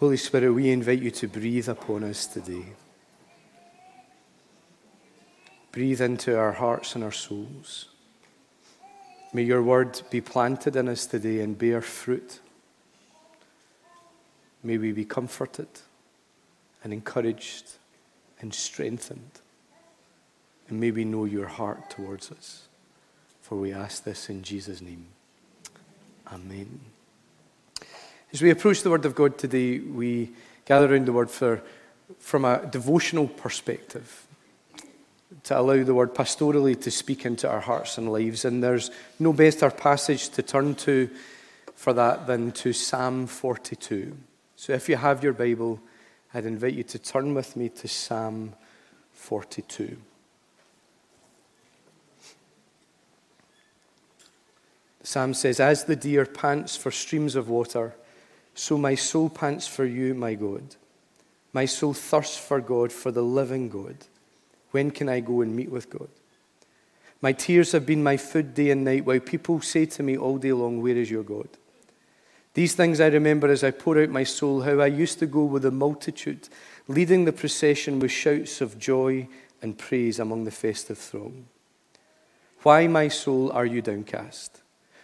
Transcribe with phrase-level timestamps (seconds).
[0.00, 2.64] Holy Spirit, we invite you to breathe upon us today.
[5.72, 7.90] Breathe into our hearts and our souls.
[9.34, 12.40] May your word be planted in us today and bear fruit.
[14.62, 15.68] May we be comforted
[16.82, 17.72] and encouraged
[18.40, 19.32] and strengthened.
[20.70, 22.68] And may we know your heart towards us.
[23.42, 25.08] For we ask this in Jesus' name.
[26.32, 26.80] Amen.
[28.32, 30.30] As we approach the Word of God today, we
[30.64, 31.62] gather around the Word for,
[32.20, 34.26] from a devotional perspective
[35.44, 38.44] to allow the word pastorally to speak into our hearts and lives.
[38.44, 41.08] And there's no better passage to turn to
[41.74, 44.16] for that than to Psalm 42.
[44.56, 45.80] So if you have your Bible,
[46.34, 48.54] I'd invite you to turn with me to Psalm
[49.12, 49.96] 42.
[55.00, 57.94] The psalm says, As the deer pants for streams of water,
[58.60, 60.76] so my soul pants for you, my God.
[61.54, 63.96] My soul thirsts for God, for the living God.
[64.72, 66.10] When can I go and meet with God?
[67.22, 70.36] My tears have been my food day and night, while people say to me all
[70.36, 71.48] day long, Where is your God?
[72.52, 75.44] These things I remember as I pour out my soul, how I used to go
[75.44, 76.50] with the multitude,
[76.86, 79.26] leading the procession with shouts of joy
[79.62, 81.46] and praise among the festive throng.
[82.62, 84.60] Why, my soul, are you downcast?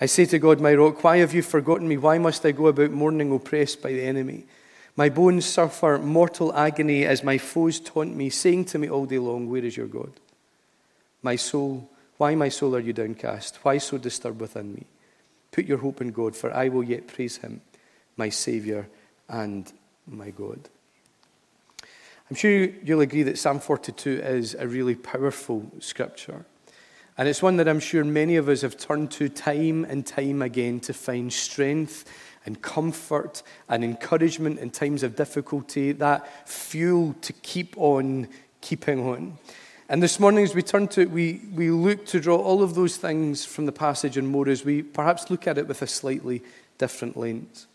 [0.00, 1.96] I say to God, my rock, why have you forgotten me?
[1.96, 4.44] Why must I go about mourning, oppressed by the enemy?
[4.94, 9.18] My bones suffer mortal agony as my foes taunt me, saying to me all day
[9.18, 10.12] long, Where is your God?
[11.22, 13.58] My soul, why, my soul, are you downcast?
[13.62, 14.86] Why so disturbed within me?
[15.50, 17.60] Put your hope in God, for I will yet praise him,
[18.16, 18.88] my Saviour
[19.28, 19.72] and
[20.06, 20.68] my God.
[22.30, 26.44] I'm sure you'll agree that Psalm 42 is a really powerful scripture.
[27.18, 30.40] And it's one that I'm sure many of us have turned to time and time
[30.40, 32.04] again to find strength
[32.46, 38.28] and comfort and encouragement in times of difficulty, that fuel to keep on
[38.60, 39.36] keeping on.
[39.88, 42.74] And this morning, as we turn to it, we, we look to draw all of
[42.74, 45.86] those things from the passage and more as we perhaps look at it with a
[45.86, 46.42] slightly
[46.78, 47.67] different lens.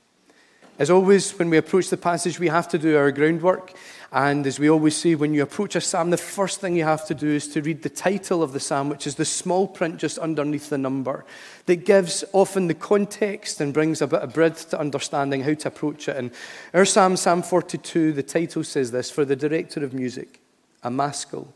[0.80, 3.74] As always, when we approach the passage, we have to do our groundwork.
[4.12, 7.06] And as we always say, when you approach a psalm, the first thing you have
[7.08, 9.98] to do is to read the title of the psalm, which is the small print
[9.98, 11.26] just underneath the number,
[11.68, 15.68] that gives often the context and brings a bit of breadth to understanding how to
[15.68, 16.18] approach it.
[16.18, 16.32] And
[16.74, 20.40] our psalm, Psalm 42, the title says this For the director of music,
[20.82, 21.54] a maskil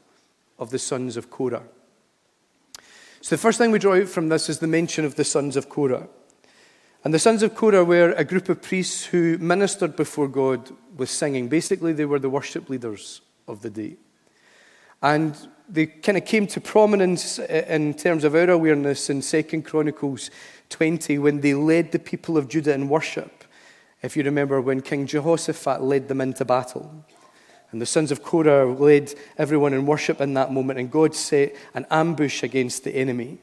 [0.59, 1.63] of the sons of Korah.
[3.21, 5.55] So the first thing we draw out from this is the mention of the sons
[5.55, 6.07] of Korah.
[7.07, 11.09] And the sons of Korah were a group of priests who ministered before God with
[11.09, 11.47] singing.
[11.47, 13.95] Basically, they were the worship leaders of the day.
[15.01, 15.33] And
[15.69, 20.29] they kind of came to prominence eh, in terms of our awareness in 2 Chronicles
[20.67, 23.45] 20 when they led the people of Judah in worship.
[24.01, 27.05] If you remember when King Jehoshaphat led them into battle.
[27.71, 31.55] And the sons of Korah led everyone in worship in that moment, and God set
[31.73, 33.37] an ambush against the enemy.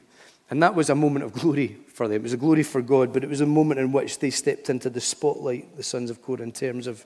[0.51, 2.17] And that was a moment of glory for them.
[2.17, 4.69] It was a glory for God, but it was a moment in which they stepped
[4.69, 7.05] into the spotlight, the sons of Korah, in terms of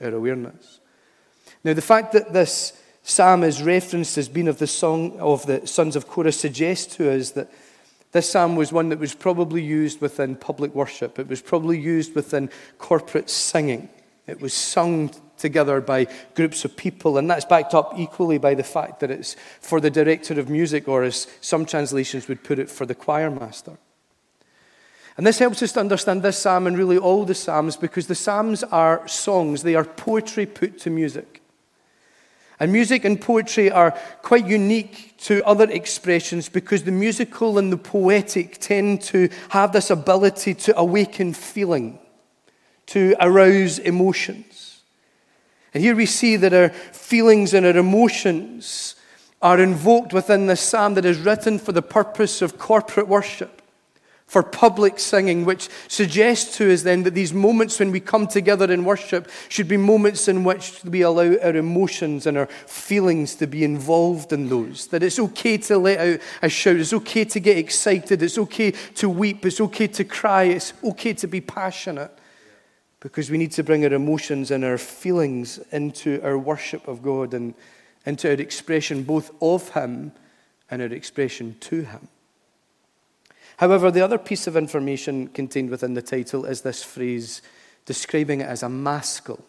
[0.00, 0.80] our awareness.
[1.62, 2.72] Now, the fact that this
[3.04, 7.12] psalm is referenced as being of the song of the sons of Korah suggests to
[7.12, 7.48] us that
[8.10, 11.18] this psalm was one that was probably used within public worship.
[11.20, 13.88] It was probably used within corporate singing.
[14.26, 18.64] It was sung together by groups of people, and that's backed up equally by the
[18.64, 22.68] fact that it's for the director of music, or as some translations would put it,
[22.68, 23.78] for the choir master.
[25.16, 28.16] And this helps us to understand this psalm and really all the psalms because the
[28.16, 31.40] psalms are songs, they are poetry put to music.
[32.58, 37.76] And music and poetry are quite unique to other expressions because the musical and the
[37.76, 41.98] poetic tend to have this ability to awaken feeling,
[42.86, 44.82] to arouse emotions.
[45.72, 48.94] And here we see that our feelings and our emotions
[49.42, 53.62] are invoked within this psalm that is written for the purpose of corporate worship
[54.26, 58.72] for public singing, which suggests to us then that these moments when we come together
[58.72, 63.46] in worship should be moments in which we allow our emotions and our feelings to
[63.46, 64.86] be involved in those.
[64.88, 68.70] That it's okay to let out a shout, it's okay to get excited, it's okay
[68.70, 72.10] to weep, it's okay to cry, it's okay to be passionate.
[73.04, 77.34] because we need to bring our emotions and our feelings into our worship of God
[77.34, 77.52] and
[78.06, 80.12] into our expression both of Him
[80.70, 82.08] and our expression to Him.
[83.58, 87.42] However, the other piece of information contained within the title is this phrase
[87.84, 89.44] describing it as a maskil.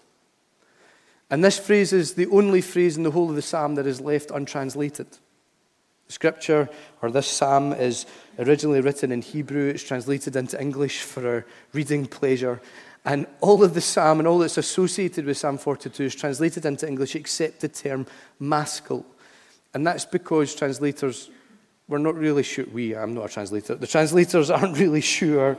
[1.30, 4.00] And this phrase is the only phrase in the whole of the psalm that is
[4.00, 5.08] left untranslated.
[6.08, 6.70] The scripture,
[7.02, 8.06] or this psalm, is
[8.38, 9.70] originally written in Hebrew.
[9.70, 12.62] It's translated into English for our reading pleasure.
[13.06, 16.88] And all of the psalm and all that's associated with Psalm 42 is translated into
[16.88, 18.06] English except the term
[18.40, 19.06] maskil.
[19.74, 21.30] And that's because translators
[21.88, 25.58] we're not really sure, we, I'm not a translator, the translators aren't really sure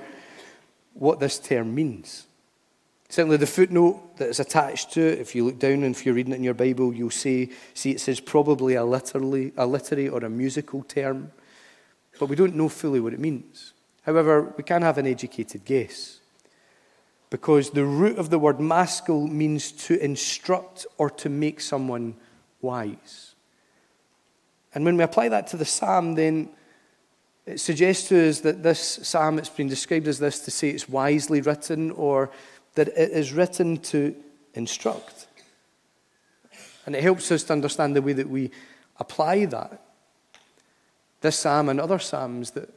[0.95, 2.27] what this term means.
[3.09, 6.15] Certainly, the footnote that is attached to it, if you look down and if you're
[6.15, 10.09] reading it in your Bible, you'll see, see it says probably a literary, a literary
[10.09, 11.31] or a musical term,
[12.19, 13.73] but we don't know fully what it means.
[14.03, 16.19] However, we can have an educated guess
[17.31, 22.15] because the root of the word maskil means to instruct or to make someone
[22.61, 23.26] wise.
[24.77, 26.51] And when we apply that to the psalm, then
[27.47, 30.87] it suggests to us that this psalm, it's been described as this to say it's
[30.87, 32.31] wisely written or
[32.75, 34.15] that it is written to
[34.53, 35.29] instruct.
[36.85, 38.51] And it helps us to understand the way that we
[39.01, 39.81] apply that.
[41.23, 42.69] This psalm and other psalms, that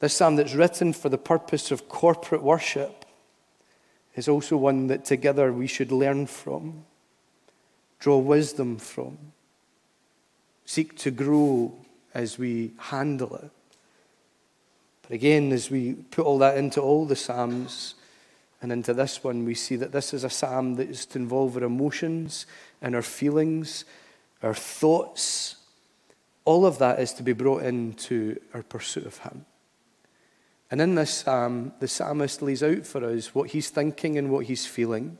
[0.00, 3.04] this psalm that's written for the purpose of corporate worship,
[4.16, 6.84] is also one that together we should learn from,
[8.00, 9.18] draw wisdom from
[10.64, 11.74] seek to grow
[12.14, 13.50] as we handle it.
[15.02, 17.94] But again, as we put all that into all the Psalms
[18.62, 21.56] and into this one, we see that this is a Psalm that is to involve
[21.56, 22.46] our emotions
[22.80, 23.84] and our feelings,
[24.42, 25.56] our thoughts.
[26.44, 29.44] All of that is to be brought into our pursuit of Him.
[30.70, 34.46] And in this psalm, the psalmist lays out for us what he's thinking and what
[34.46, 35.18] he's feeling.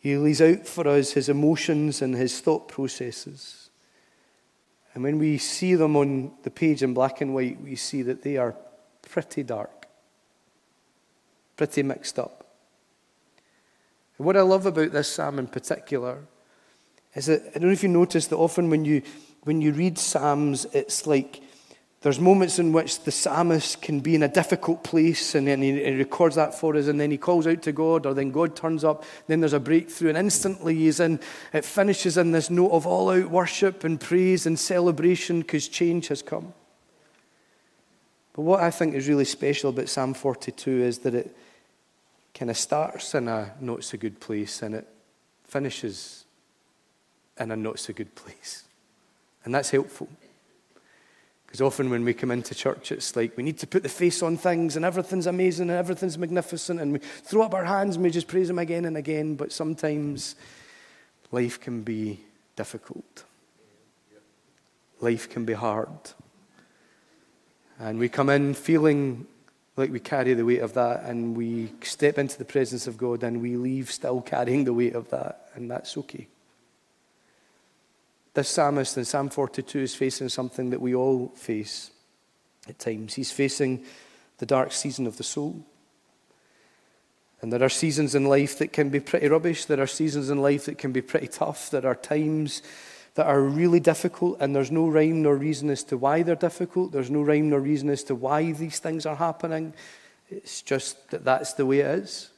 [0.00, 3.67] He lays out for us his emotions and his thought processes.
[4.98, 8.24] And when we see them on the page in black and white, we see that
[8.24, 8.56] they are
[9.02, 9.86] pretty dark,
[11.56, 12.44] pretty mixed up.
[14.16, 16.24] And what I love about this psalm in particular
[17.14, 19.02] is that I don't know if you notice that often when you
[19.44, 21.42] when you read psalms, it's like
[22.00, 25.82] there's moments in which the psalmist can be in a difficult place and then he,
[25.82, 28.54] he, records that for us and then he calls out to God or then God
[28.54, 29.04] turns up.
[29.26, 31.18] Then there's a breakthrough and instantly he's in,
[31.52, 36.06] it finishes in this note of all out worship and praise and celebration because change
[36.08, 36.54] has come.
[38.32, 41.36] But what I think is really special about Psalm 42 is that it
[42.32, 44.86] kind of starts in a not so good place and it
[45.48, 46.26] finishes
[47.40, 48.62] in a not so good place.
[49.44, 50.08] And that's helpful.
[51.48, 54.22] Because often when we come into church, it's like we need to put the face
[54.22, 58.04] on things and everything's amazing and everything's magnificent and we throw up our hands and
[58.04, 59.34] we just praise Him again and again.
[59.34, 60.36] But sometimes
[61.32, 62.20] life can be
[62.54, 63.24] difficult,
[65.00, 65.88] life can be hard.
[67.78, 69.26] And we come in feeling
[69.78, 73.22] like we carry the weight of that and we step into the presence of God
[73.22, 76.28] and we leave still carrying the weight of that, and that's okay.
[78.38, 81.90] This psalmist in Psalm 42 is facing something that we all face
[82.68, 83.14] at times.
[83.14, 83.84] He's facing
[84.36, 85.66] the dark season of the soul.
[87.40, 89.64] And there are seasons in life that can be pretty rubbish.
[89.64, 91.70] There are seasons in life that can be pretty tough.
[91.70, 92.62] There are times
[93.16, 96.92] that are really difficult, and there's no rhyme nor reason as to why they're difficult.
[96.92, 99.74] There's no rhyme nor reason as to why these things are happening.
[100.30, 102.30] It's just that that's the way it is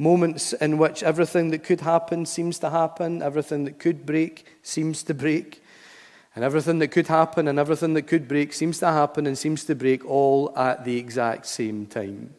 [0.00, 5.02] moments in which everything that could happen seems to happen, everything that could break seems
[5.02, 5.62] to break,
[6.34, 9.64] and everything that could happen and everything that could break seems to happen and seems
[9.64, 12.34] to break all at the exact same time.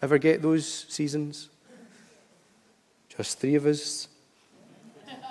[0.00, 1.48] Ever get those seasons?
[3.08, 4.06] Just three of us.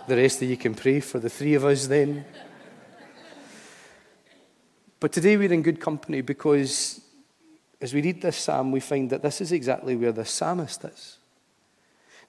[0.07, 2.25] The rest of you can pray for the three of us then.
[4.99, 6.99] But today we're in good company because
[7.79, 11.18] as we read this psalm, we find that this is exactly where the psalmist is.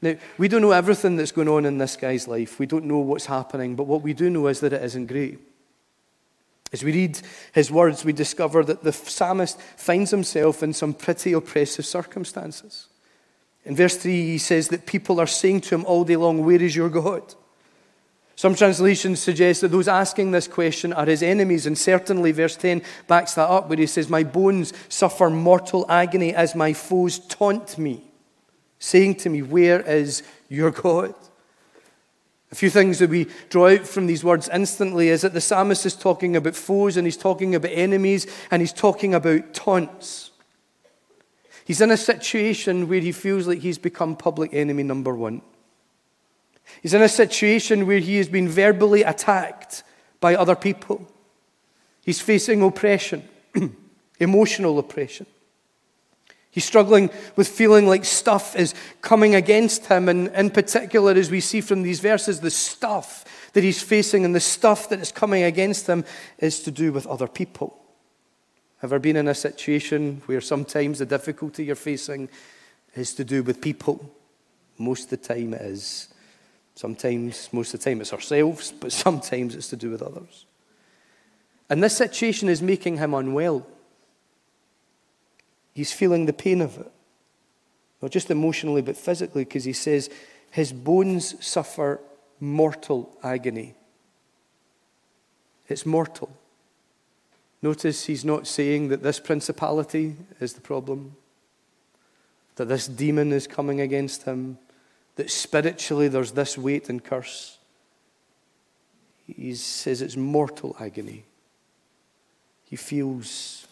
[0.02, 2.58] Now, we don't know everything that's going on in this guy's life.
[2.58, 5.38] We don't know what's happening, but what we do know is that it isn't great.
[6.72, 7.20] As we read
[7.52, 12.86] his words, we discover that the psalmist finds himself in some pretty oppressive circumstances.
[13.64, 16.62] In verse 3, he says that people are saying to him all day long, Where
[16.62, 17.34] is your God?
[18.36, 22.80] Some translations suggest that those asking this question are his enemies, and certainly verse 10
[23.06, 27.76] backs that up, where he says, My bones suffer mortal agony as my foes taunt
[27.76, 28.09] me
[28.80, 31.14] saying to me, Where is your God?
[32.50, 35.86] A few things that we draw out from these words instantly is that the psalmist
[35.86, 40.32] is talking about foes and he's talking about enemies and he's talking about taunts.
[41.64, 45.42] He's in a situation where he feels like he's become public enemy number one.
[46.82, 49.84] He's in a situation where he has been verbally attacked
[50.18, 51.06] by other people.
[52.04, 53.28] He's facing oppression,
[54.18, 55.26] emotional oppression.
[56.50, 60.08] He's struggling with feeling like stuff is coming against him.
[60.08, 64.34] And in particular, as we see from these verses, the stuff that he's facing and
[64.34, 66.04] the stuff that is coming against him
[66.38, 67.80] is to do with other people.
[68.82, 72.28] Ever been in a situation where sometimes the difficulty you're facing
[72.94, 74.10] is to do with people?
[74.78, 76.08] Most of the time it is.
[76.74, 80.46] Sometimes, most of the time, it's ourselves, but sometimes it's to do with others.
[81.68, 83.66] And this situation is making him unwell.
[85.72, 86.90] He's feeling the pain of it,
[88.02, 90.10] not just emotionally, but physically, because he says
[90.50, 92.00] his bones suffer
[92.40, 93.74] mortal agony.
[95.68, 96.30] It's mortal.
[97.62, 101.16] Notice he's not saying that this principality is the problem,
[102.56, 104.58] that this demon is coming against him,
[105.16, 107.58] that spiritually there's this weight and curse.
[109.26, 111.24] He says it's mortal agony.
[112.64, 113.66] He feels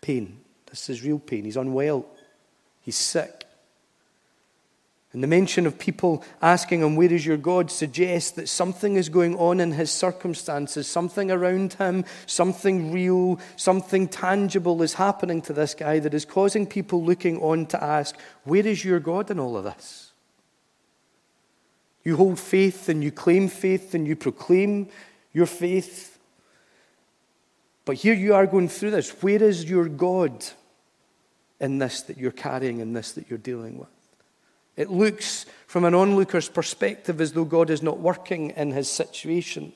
[0.00, 0.40] pain.
[0.70, 1.44] This is real pain.
[1.44, 2.06] He's unwell.
[2.80, 3.44] He's sick.
[5.12, 7.70] And the mention of people asking him, Where is your God?
[7.70, 14.06] suggests that something is going on in his circumstances, something around him, something real, something
[14.06, 18.66] tangible is happening to this guy that is causing people looking on to ask, Where
[18.66, 20.12] is your God in all of this?
[22.04, 24.88] You hold faith and you claim faith and you proclaim
[25.32, 26.18] your faith.
[27.86, 29.10] But here you are going through this.
[29.22, 30.44] Where is your God
[31.60, 33.88] in this that you're carrying, in this that you're dealing with?
[34.76, 39.72] It looks from an onlooker's perspective as though God is not working in his situation,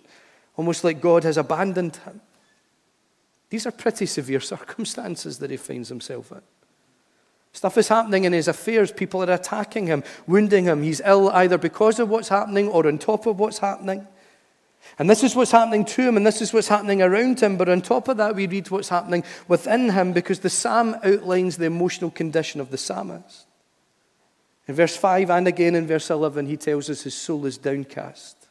[0.57, 2.21] almost like God has abandoned him.
[3.51, 6.41] These are pretty severe circumstances that he finds himself in.
[7.53, 8.91] Stuff is happening in his affairs.
[8.93, 10.83] People are attacking him, wounding him.
[10.83, 14.07] He's ill either because of what's happening or on top of what's happening.
[14.99, 17.57] And this is what's happening to him, and this is what's happening around him.
[17.57, 21.57] But on top of that, we read what's happening within him because the psalm outlines
[21.57, 23.47] the emotional condition of the psalmist.
[24.69, 28.49] In verse 5 and again in verse 11, he tells us his soul is downcast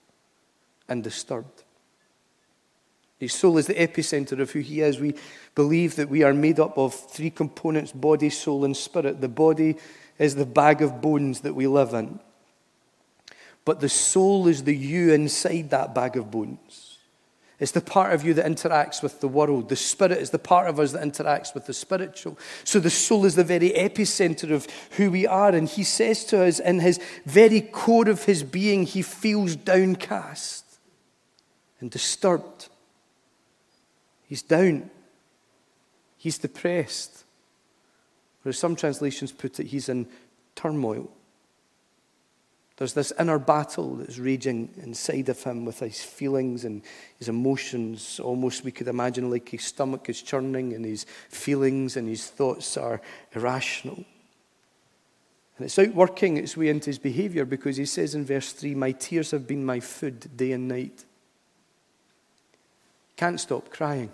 [0.90, 1.64] and disturbed.
[3.18, 5.00] His soul is the epicenter of who he is.
[5.00, 5.14] We
[5.54, 9.22] believe that we are made up of three components body, soul, and spirit.
[9.22, 9.78] The body
[10.18, 12.20] is the bag of bones that we live in,
[13.66, 16.92] but the soul is the you inside that bag of bones.
[17.62, 19.70] It's the part of you that interacts with the world.
[19.70, 22.40] The spirit is the part of us that interacts with the spiritual.
[22.64, 24.66] So the soul is the very epicenter of
[24.98, 25.54] who we are.
[25.54, 30.66] And he says to us, in his very core of his being, he feels downcast
[31.80, 32.70] and disturbed.
[34.28, 34.90] He's down.
[36.18, 37.26] He's depressed.
[38.44, 40.08] Or as some translations put it, he's in
[40.56, 41.12] turmoil.
[42.82, 46.82] There's this inner battle that's raging inside of him with his feelings and
[47.20, 48.20] his emotions.
[48.20, 52.78] Almost we could imagine like his stomach is churning and his feelings and his thoughts
[52.78, 53.00] are
[53.36, 54.04] irrational.
[55.58, 58.94] And it's outworking its way into his behavior because he says in verse 3 My
[58.94, 61.06] tears have been my food day and night.
[63.16, 64.10] Can't stop crying.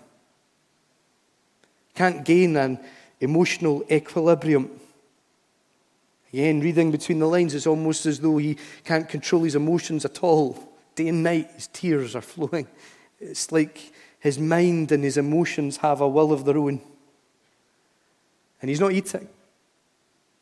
[1.94, 2.78] Can't gain an
[3.18, 4.78] emotional equilibrium.
[6.32, 10.22] Again, reading between the lines, it's almost as though he can't control his emotions at
[10.22, 10.72] all.
[10.94, 12.66] Day and night, his tears are flowing.
[13.18, 16.80] It's like his mind and his emotions have a will of their own.
[18.60, 19.28] And he's not eating.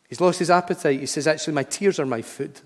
[0.08, 1.00] He's lost his appetite.
[1.00, 2.60] He says, Actually, my tears are my food.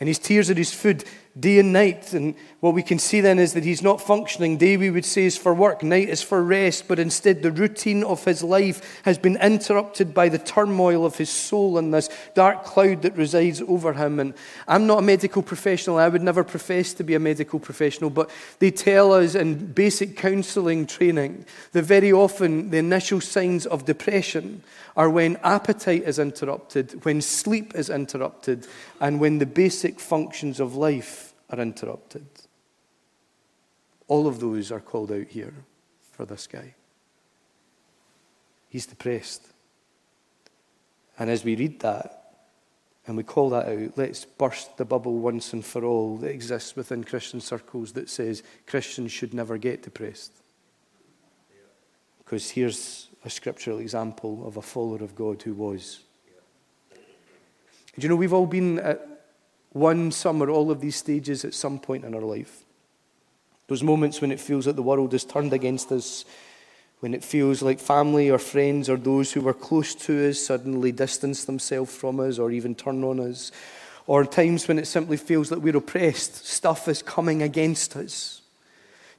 [0.00, 1.04] And his tears are his food
[1.38, 2.12] day and night.
[2.12, 4.56] And what we can see then is that he's not functioning.
[4.56, 8.04] Day, we would say, is for work, night is for rest, but instead the routine
[8.04, 12.64] of his life has been interrupted by the turmoil of his soul and this dark
[12.64, 14.20] cloud that resides over him.
[14.20, 14.34] And
[14.68, 18.30] I'm not a medical professional, I would never profess to be a medical professional, but
[18.58, 24.62] they tell us in basic counseling training that very often the initial signs of depression
[24.96, 28.66] are when appetite is interrupted, when sleep is interrupted,
[29.00, 31.21] and when the basic functions of life
[31.52, 32.26] are interrupted.
[34.08, 35.54] All of those are called out here
[36.10, 36.74] for this guy.
[38.68, 39.46] He's depressed.
[41.18, 42.34] And as we read that
[43.06, 46.74] and we call that out, let's burst the bubble once and for all that exists
[46.74, 50.32] within Christian circles that says Christians should never get depressed.
[52.18, 56.00] Because here's a scriptural example of a follower of God who was.
[56.90, 59.11] Do you know, we've all been at
[59.72, 62.64] one, some, or all of these stages at some point in our life.
[63.68, 66.24] Those moments when it feels like the world is turned against us,
[67.00, 70.92] when it feels like family or friends or those who were close to us suddenly
[70.92, 73.50] distance themselves from us or even turn on us,
[74.06, 78.41] or times when it simply feels like we're oppressed, stuff is coming against us.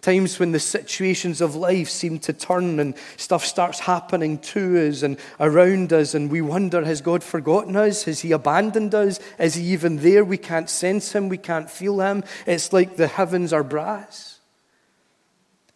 [0.04, 5.02] Times when the situations of life seem to turn and stuff starts happening to us
[5.02, 8.04] and around us, and we wonder has God forgotten us?
[8.04, 9.22] Has He abandoned us?
[9.40, 10.26] Is He even there?
[10.26, 12.26] We can't sense Him, we can't feel Him.
[12.46, 14.42] It's like the heavens are brass.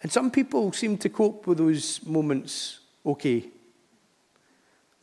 [0.04, 3.46] And some people seem to cope with those moments okay.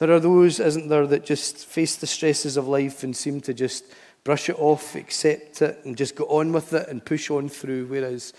[0.00, 3.54] There are those, isn't there, that just face the stresses of life and seem to
[3.54, 3.86] just
[4.22, 7.86] brush it off, accept it, and just go on with it and push on through,
[7.86, 8.34] whereas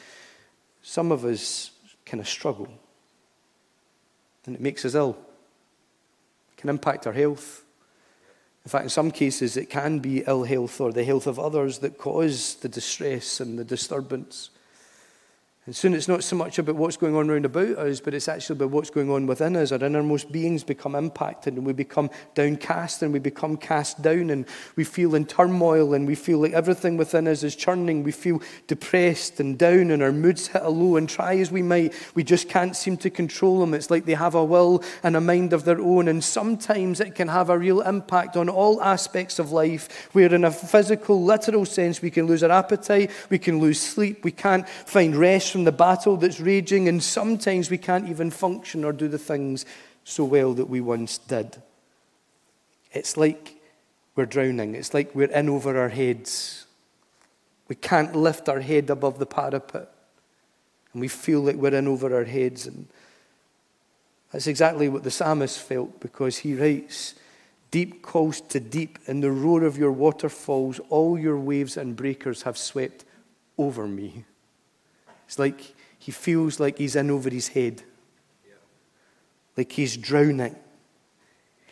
[0.87, 1.71] some of us
[2.05, 2.67] kind of struggle.
[4.45, 5.17] And it makes us ill.
[6.51, 7.63] It can impact our health.
[8.63, 11.79] In fact, in some cases, it can be ill health or the health of others
[11.79, 14.51] that cause the distress and the disturbance.
[15.67, 18.27] And soon it's not so much about what's going on around about us, but it's
[18.27, 19.71] actually about what's going on within us.
[19.71, 24.45] Our innermost beings become impacted and we become downcast and we become cast down and
[24.75, 28.03] we feel in turmoil and we feel like everything within us is churning.
[28.03, 30.97] We feel depressed and down and our moods hit a low.
[30.97, 33.73] And try as we might, we just can't seem to control them.
[33.73, 36.07] It's like they have a will and a mind of their own.
[36.09, 40.43] And sometimes it can have a real impact on all aspects of life, where in
[40.43, 44.69] a physical, literal sense, we can lose our appetite, we can lose sleep, we can't
[44.69, 49.07] find rest from the battle that's raging, and sometimes we can't even function or do
[49.07, 49.65] the things
[50.03, 51.61] so well that we once did.
[52.91, 53.55] It's like
[54.17, 56.65] we're drowning, it's like we're in over our heads.
[57.69, 59.87] We can't lift our head above the parapet,
[60.91, 62.67] and we feel like we're in over our heads.
[62.67, 62.87] And
[64.33, 67.15] that's exactly what the psalmist felt because he writes,
[67.71, 72.41] Deep calls to deep, in the roar of your waterfalls, all your waves and breakers
[72.41, 73.05] have swept
[73.57, 74.25] over me.
[75.27, 77.83] It's like he feels like he's in over his head,
[79.57, 80.55] like he's drowning.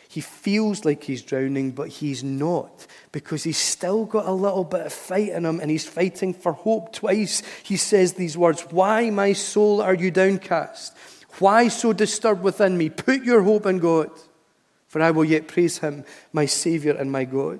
[0.08, 4.86] He feels like he's drowning, but he's not because he's still got a little bit
[4.86, 6.92] of fight in him and he's fighting for hope.
[6.92, 10.96] Twice he says these words Why, my soul, are you downcast?
[11.40, 12.90] Why so disturbed within me?
[12.90, 14.10] Put your hope in God,
[14.86, 17.58] for I will yet praise him, my Savior and my God.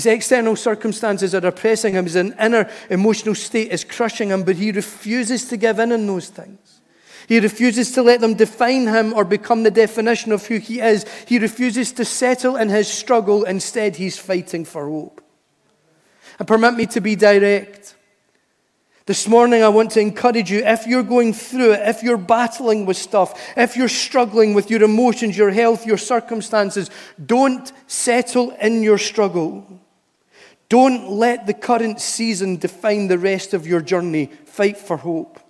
[0.00, 2.04] His external circumstances are oppressing him.
[2.04, 6.30] His inner emotional state is crushing him, but he refuses to give in on those
[6.30, 6.80] things.
[7.28, 11.04] He refuses to let them define him or become the definition of who he is.
[11.26, 13.44] He refuses to settle in his struggle.
[13.44, 15.20] Instead, he's fighting for hope.
[16.38, 17.94] And permit me to be direct.
[19.04, 22.86] This morning, I want to encourage you if you're going through it, if you're battling
[22.86, 26.88] with stuff, if you're struggling with your emotions, your health, your circumstances,
[27.26, 29.79] don't settle in your struggle.
[30.70, 34.26] Don't let the current season define the rest of your journey.
[34.46, 35.40] Fight for hope.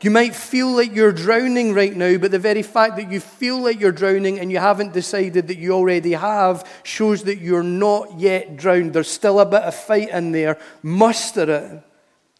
[0.00, 3.60] You might feel like you're drowning right now, but the very fact that you feel
[3.60, 8.18] like you're drowning and you haven't decided that you already have shows that you're not
[8.18, 8.94] yet drowned.
[8.94, 10.56] There's still a bit of fight in there.
[10.82, 11.82] Muster it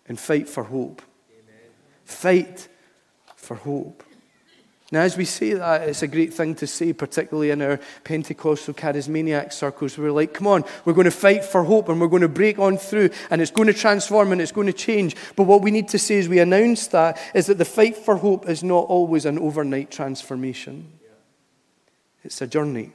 [0.06, 1.02] and fight for hope.
[1.30, 1.70] Amen.
[2.04, 2.68] Fight
[3.36, 4.04] for hope.
[4.90, 8.72] Now, as we say that, it's a great thing to say, particularly in our Pentecostal
[8.72, 9.98] charismaniac circles.
[9.98, 12.58] We're like, come on, we're going to fight for hope and we're going to break
[12.58, 15.14] on through and it's going to transform and it's going to change.
[15.36, 18.16] But what we need to say as we announce that is that the fight for
[18.16, 20.90] hope is not always an overnight transformation,
[22.24, 22.92] it's a journey.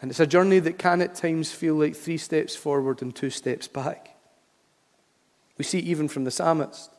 [0.00, 3.30] And it's a journey that can at times feel like three steps forward and two
[3.30, 4.16] steps back.
[5.58, 6.90] We see even from the psalmist.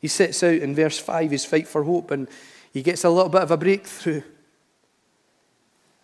[0.00, 2.28] He sets out in verse 5 his fight for hope and
[2.72, 4.22] he gets a little bit of a breakthrough.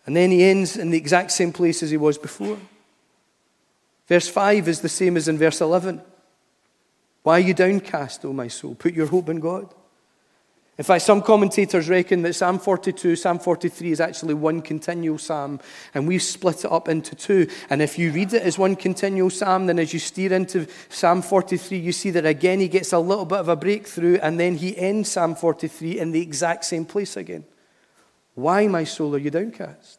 [0.04, 2.58] And then he ends in the exact same place as he was before.
[4.06, 6.00] Verse 5 is the same as in verse 11.
[7.22, 8.76] Why are you downcast, O my soul?
[8.76, 9.74] Put your hope in God.
[10.78, 15.58] In fact, some commentators reckon that Psalm 42, Psalm 43 is actually one continual psalm,
[15.94, 17.48] and we've split it up into two.
[17.70, 21.22] And if you read it as one continual psalm, then as you steer into Psalm
[21.22, 24.56] 43, you see that again he gets a little bit of a breakthrough, and then
[24.56, 27.44] he ends Psalm 43 in the exact same place again.
[28.34, 29.98] Why, my soul, are you downcast?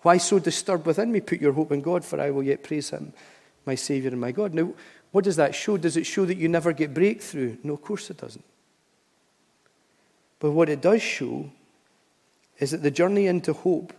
[0.00, 1.20] Why so disturbed within me?
[1.20, 3.12] Put your hope in God, for I will yet praise him,
[3.66, 4.54] my Savior and my God.
[4.54, 4.72] Now,
[5.12, 5.76] what does that show?
[5.76, 7.58] Does it show that you never get breakthrough?
[7.62, 8.44] No, of course it doesn't.
[10.38, 11.50] But what it does show
[12.58, 13.92] is that the journey into hope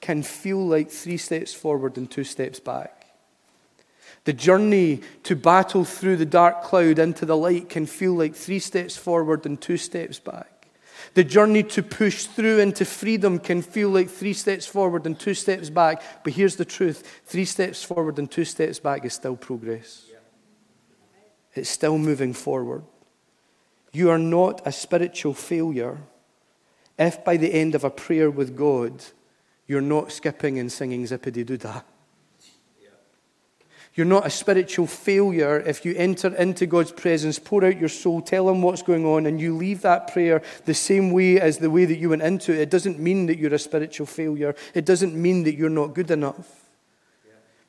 [0.00, 3.06] can feel like three steps forward and two steps back.
[4.24, 8.58] The journey to battle through the dark cloud into the light can feel like three
[8.58, 10.68] steps forward and two steps back.
[11.14, 15.34] The journey to push through into freedom can feel like three steps forward and two
[15.34, 16.02] steps back.
[16.24, 20.06] But here's the truth three steps forward and two steps back is still progress,
[21.54, 22.84] it's still moving forward.
[23.94, 25.98] You are not a spiritual failure
[26.98, 29.04] if by the end of a prayer with God,
[29.68, 31.82] you're not skipping and singing zippity doo dah.
[33.94, 38.20] You're not a spiritual failure if you enter into God's presence, pour out your soul,
[38.20, 41.70] tell Him what's going on, and you leave that prayer the same way as the
[41.70, 42.58] way that you went into it.
[42.58, 44.56] It doesn't mean that you're a spiritual failure.
[44.74, 46.64] It doesn't mean that you're not good enough.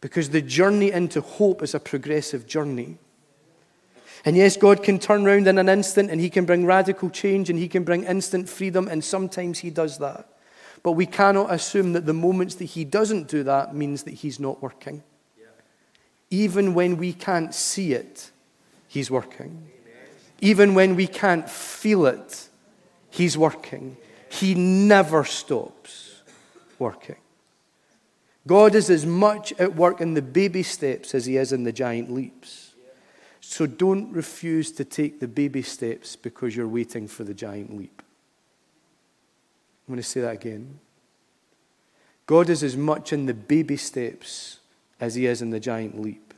[0.02, 2.98] Because the journey into hope is a progressive journey.
[4.26, 7.52] And yes, God can turn around in an instant and He can bring radical change
[7.52, 10.28] and He can bring instant freedom, and sometimes He does that.
[10.82, 14.40] But we cannot assume that the moments that He doesn't do that means that He's
[14.40, 15.04] not working.
[16.32, 18.32] Even when we can't see it,
[18.88, 19.68] He's working.
[20.42, 22.50] Even when we can't feel it,
[23.12, 23.96] He's working.
[24.30, 26.24] He never stops
[26.80, 27.18] working.
[28.48, 31.72] God is as much at work in the baby steps as He is in the
[31.72, 32.65] giant leaps.
[33.48, 38.02] So don't refuse to take the baby steps because you're waiting for the giant leap.
[39.88, 40.80] I'm going to say that again.
[42.26, 44.60] God is as much in the baby steps
[45.00, 46.34] as he is in the giant leap.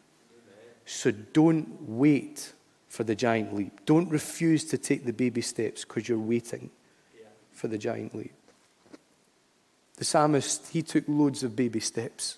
[0.85, 2.51] So don't wait
[2.89, 3.85] for the giant leap.
[3.85, 6.69] Don't refuse to take the baby steps because you're waiting
[7.53, 8.35] for the giant leap.
[9.95, 12.37] The psalmist, he took loads of baby steps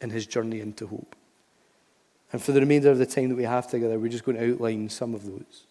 [0.00, 1.14] in his journey into hope.
[2.34, 4.52] And for the remainder of the time that we have together, we're just going to
[4.52, 5.66] outline some of those.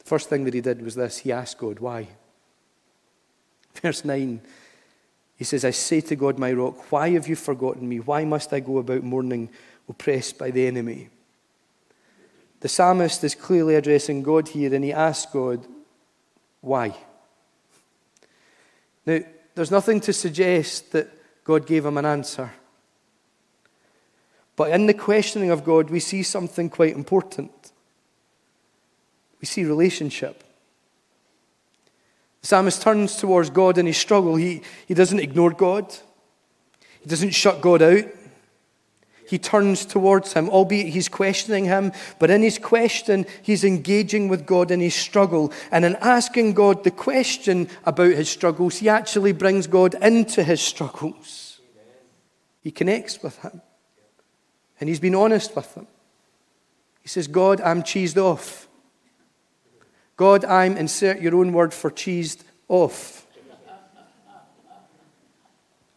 [0.00, 2.08] The first thing that he did was this he asked God, why?
[3.76, 4.42] Verse 9
[5.36, 8.00] he says, I say to God, my rock, why have you forgotten me?
[8.00, 9.48] Why must I go about mourning,
[9.88, 11.08] oppressed by the enemy?
[12.60, 15.66] The psalmist is clearly addressing God here, and he asks God,
[16.60, 16.94] why?
[19.06, 19.20] Now,
[19.54, 21.08] there's nothing to suggest that
[21.44, 22.52] God gave him an answer.
[24.60, 27.72] But in the questioning of God, we see something quite important.
[29.40, 30.44] We see relationship.
[32.42, 34.36] The psalmist turns towards God in his struggle.
[34.36, 35.96] He, he doesn't ignore God,
[37.00, 38.04] he doesn't shut God out.
[39.26, 44.44] He turns towards him, albeit he's questioning him, but in his question, he's engaging with
[44.44, 45.54] God in his struggle.
[45.72, 50.60] And in asking God the question about his struggles, he actually brings God into his
[50.60, 51.60] struggles.
[52.60, 53.62] He connects with him.
[54.80, 55.86] And he's been honest with them.
[57.02, 58.66] He says, God, I'm cheesed off.
[60.16, 63.26] God, I'm, insert your own word for cheesed off.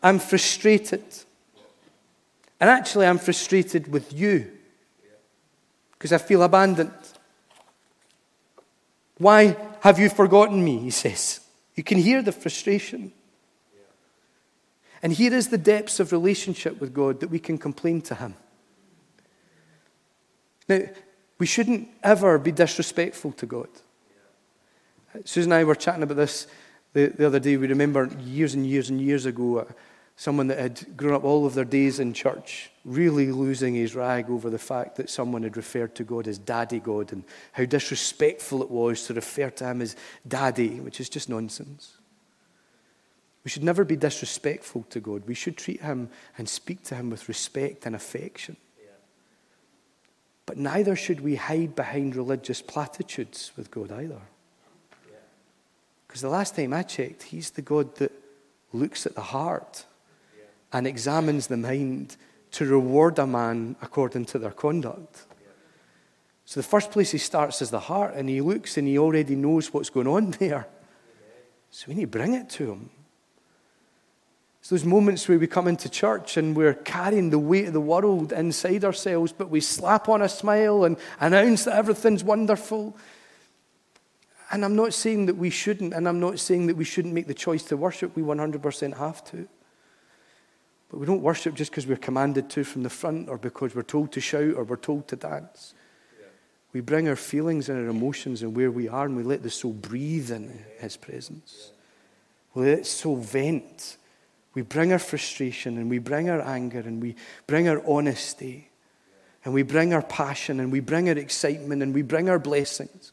[0.01, 1.03] I'm frustrated.
[2.59, 4.51] And actually, I'm frustrated with you
[5.93, 6.91] because I feel abandoned.
[9.17, 10.77] Why have you forgotten me?
[10.79, 11.39] He says.
[11.75, 13.11] You can hear the frustration.
[15.01, 18.35] And here is the depths of relationship with God that we can complain to Him.
[20.67, 20.81] Now,
[21.39, 23.69] we shouldn't ever be disrespectful to God.
[25.25, 26.47] Susan and I were chatting about this
[26.93, 27.57] the, the other day.
[27.57, 29.65] We remember years and years and years ago, uh,
[30.15, 34.29] someone that had grown up all of their days in church really losing his rag
[34.29, 38.61] over the fact that someone had referred to God as Daddy God and how disrespectful
[38.61, 39.95] it was to refer to him as
[40.27, 41.97] Daddy, which is just nonsense.
[43.43, 45.23] We should never be disrespectful to God.
[45.27, 48.55] We should treat him and speak to him with respect and affection.
[50.45, 54.21] But neither should we hide behind religious platitudes with God either.
[56.07, 58.11] Because the last time I checked, He's the God that
[58.71, 59.85] looks at the heart
[60.71, 62.17] and examines the mind
[62.51, 65.25] to reward a man according to their conduct.
[66.45, 69.35] So the first place He starts is the heart, and He looks and He already
[69.35, 70.67] knows what's going on there.
[71.71, 72.89] So we need to bring it to Him.
[74.63, 77.81] It's those moments where we come into church and we're carrying the weight of the
[77.81, 82.95] world inside ourselves, but we slap on a smile and announce that everything's wonderful.
[84.53, 87.27] And I'm not saying that we shouldn't, and I'm not saying that we shouldn't make
[87.27, 88.15] the choice to worship.
[88.15, 89.49] We 100% have to.
[90.89, 93.81] But we don't worship just because we're commanded to from the front or because we're
[93.81, 95.73] told to shout or we're told to dance.
[96.71, 99.49] We bring our feelings and our emotions and where we are, and we let the
[99.49, 101.71] soul breathe in His presence.
[102.53, 103.97] We let it soul vent.
[104.53, 107.15] We bring our frustration and we bring our anger and we
[107.47, 108.69] bring our honesty
[109.43, 113.11] and we bring our passion and we bring our excitement and we bring our blessings.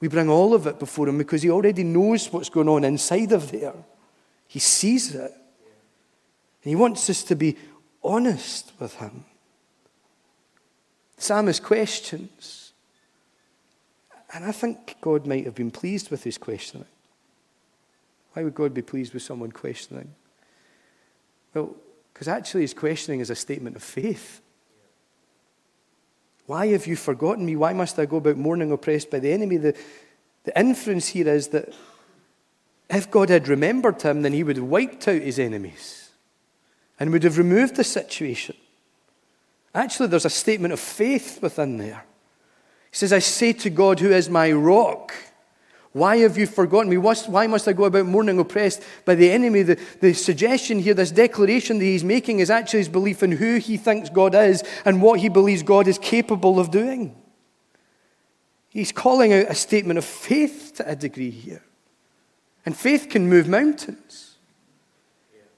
[0.00, 3.32] We bring all of it before Him because He already knows what's going on inside
[3.32, 3.74] of there.
[4.46, 5.32] He sees it.
[6.62, 7.56] And He wants us to be
[8.02, 9.24] honest with Him.
[11.16, 12.72] The psalmist questions.
[14.32, 16.86] And I think God might have been pleased with his questioning.
[18.34, 20.14] Why would God be pleased with someone questioning?
[21.58, 21.74] Well,
[22.12, 24.40] because actually his questioning is a statement of faith.
[26.46, 27.56] Why have you forgotten me?
[27.56, 29.56] Why must I go about mourning, oppressed by the enemy?
[29.56, 29.76] The,
[30.44, 31.74] the inference here is that
[32.88, 36.10] if God had remembered him, then he would have wiped out his enemies
[36.98, 38.56] and would have removed the situation.
[39.74, 42.04] Actually, there's a statement of faith within there.
[42.90, 45.12] He says, I say to God, who is my rock,
[45.92, 46.98] why have you forgotten me?
[46.98, 49.62] Why must I go about mourning, oppressed by the enemy?
[49.62, 53.56] The, the suggestion here, this declaration that he's making, is actually his belief in who
[53.56, 57.16] he thinks God is and what he believes God is capable of doing.
[58.68, 61.62] He's calling out a statement of faith to a degree here.
[62.66, 64.36] And faith can move mountains.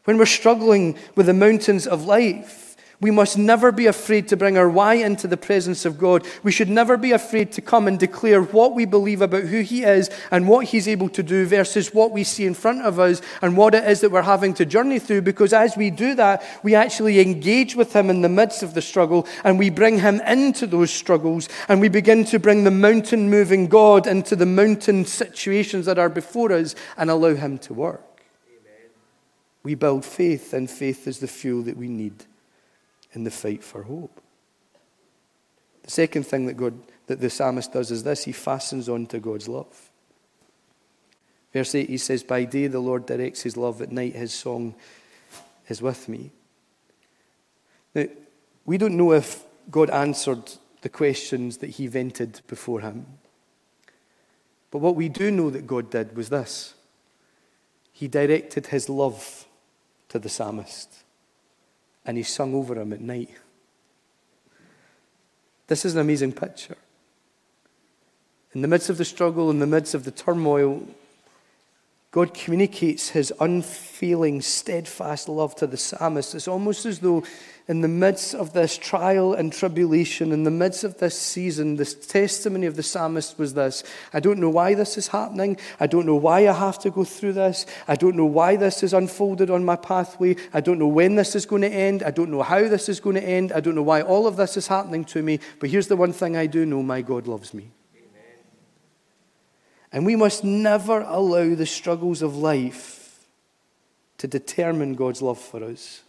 [0.04, 2.69] When we're struggling with the mountains of life,
[3.00, 6.26] we must never be afraid to bring our why into the presence of God.
[6.42, 9.84] We should never be afraid to come and declare what we believe about who He
[9.84, 13.22] is and what He's able to do versus what we see in front of us
[13.40, 15.22] and what it is that we're having to journey through.
[15.22, 18.82] Because as we do that, we actually engage with Him in the midst of the
[18.82, 23.30] struggle and we bring Him into those struggles and we begin to bring the mountain
[23.30, 28.22] moving God into the mountain situations that are before us and allow Him to work.
[28.46, 28.90] Amen.
[29.62, 32.26] We build faith, and faith is the fuel that we need
[33.12, 34.20] in the fight for hope.
[35.82, 36.74] The second thing that, God,
[37.06, 39.90] that the psalmist does is this he fastens on to God's love.
[41.52, 44.74] Verse 8, he says, By day the Lord directs his love, at night his song
[45.68, 46.30] is with me.
[47.94, 48.06] Now,
[48.64, 53.06] we don't know if God answered the questions that he vented before him.
[54.70, 56.74] But what we do know that God did was this
[57.92, 59.46] He directed his love
[60.08, 60.99] to the psalmist
[62.04, 63.30] and he sung over him at night.
[65.66, 66.76] This is an amazing picture.
[68.52, 70.82] In the midst of the struggle, in the midst of the turmoil,
[72.12, 76.34] God communicates his unfailing, steadfast love to the psalmist.
[76.34, 77.22] It's almost as though,
[77.68, 81.84] in the midst of this trial and tribulation, in the midst of this season, the
[81.84, 85.56] testimony of the psalmist was this I don't know why this is happening.
[85.78, 87.64] I don't know why I have to go through this.
[87.86, 90.34] I don't know why this is unfolded on my pathway.
[90.52, 92.02] I don't know when this is going to end.
[92.02, 93.52] I don't know how this is going to end.
[93.52, 95.38] I don't know why all of this is happening to me.
[95.60, 97.70] But here's the one thing I do know my God loves me.
[99.92, 103.24] And we must never allow the struggles of life
[104.18, 106.02] to determine God's love for us.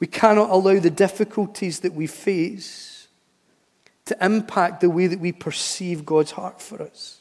[0.00, 3.08] We cannot allow the difficulties that we face
[4.06, 7.20] to impact the way that we perceive God's heart for us.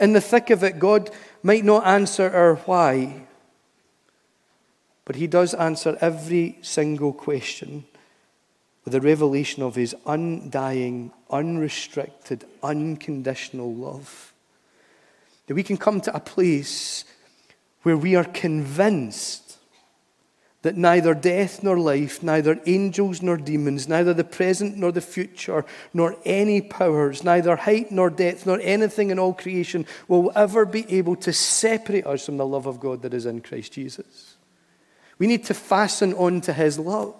[0.00, 1.10] In the thick of it, God
[1.42, 3.26] might not answer our why,
[5.04, 7.84] but He does answer every single question
[8.84, 14.32] with a revelation of his undying, unrestricted, unconditional love.
[15.46, 17.04] That we can come to a place
[17.82, 19.44] where we are convinced
[20.64, 25.62] that neither death nor life, neither angels nor demons, neither the present nor the future,
[25.92, 30.90] nor any powers, neither height nor depth, nor anything in all creation will ever be
[30.90, 34.36] able to separate us from the love of God that is in Christ Jesus.
[35.18, 37.14] We need to fasten on to his love.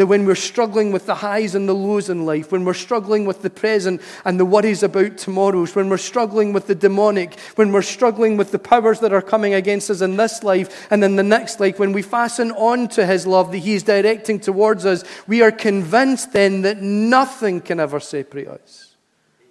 [0.00, 3.26] That when we're struggling with the highs and the lows in life, when we're struggling
[3.26, 7.70] with the present and the worries about tomorrows, when we're struggling with the demonic, when
[7.70, 11.16] we're struggling with the powers that are coming against us in this life and in
[11.16, 14.86] the next life, when we fasten on to His love that He is directing towards
[14.86, 18.96] us, we are convinced then that nothing can ever separate us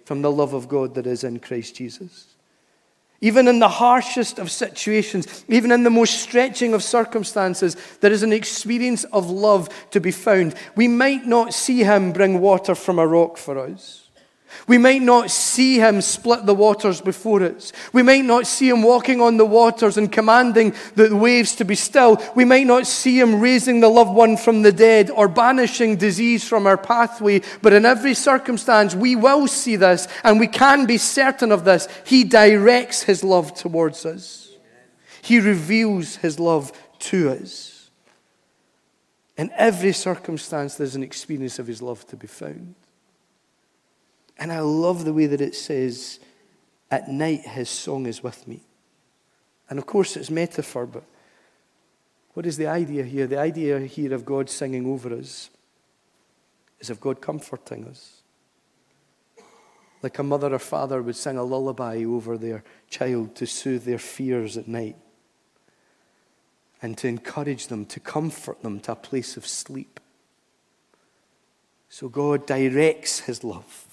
[0.04, 2.29] from the love of God that is in Christ Jesus.
[3.20, 8.22] Even in the harshest of situations, even in the most stretching of circumstances, there is
[8.22, 10.54] an experience of love to be found.
[10.74, 14.09] We might not see him bring water from a rock for us.
[14.66, 17.72] We might not see him split the waters before us.
[17.92, 21.74] We might not see him walking on the waters and commanding the waves to be
[21.74, 22.22] still.
[22.34, 26.46] We might not see him raising the loved one from the dead or banishing disease
[26.46, 27.42] from our pathway.
[27.62, 31.88] But in every circumstance, we will see this and we can be certain of this.
[32.04, 34.48] He directs his love towards us,
[35.22, 37.90] he reveals his love to us.
[39.36, 42.74] In every circumstance, there's an experience of his love to be found.
[44.40, 46.18] And I love the way that it says,
[46.90, 48.62] At night his song is with me.
[49.68, 51.04] And of course, it's metaphor, but
[52.32, 53.26] what is the idea here?
[53.26, 55.50] The idea here of God singing over us
[56.80, 58.22] is of God comforting us.
[60.02, 63.98] Like a mother or father would sing a lullaby over their child to soothe their
[63.98, 64.96] fears at night
[66.80, 70.00] and to encourage them, to comfort them to a place of sleep.
[71.90, 73.89] So God directs his love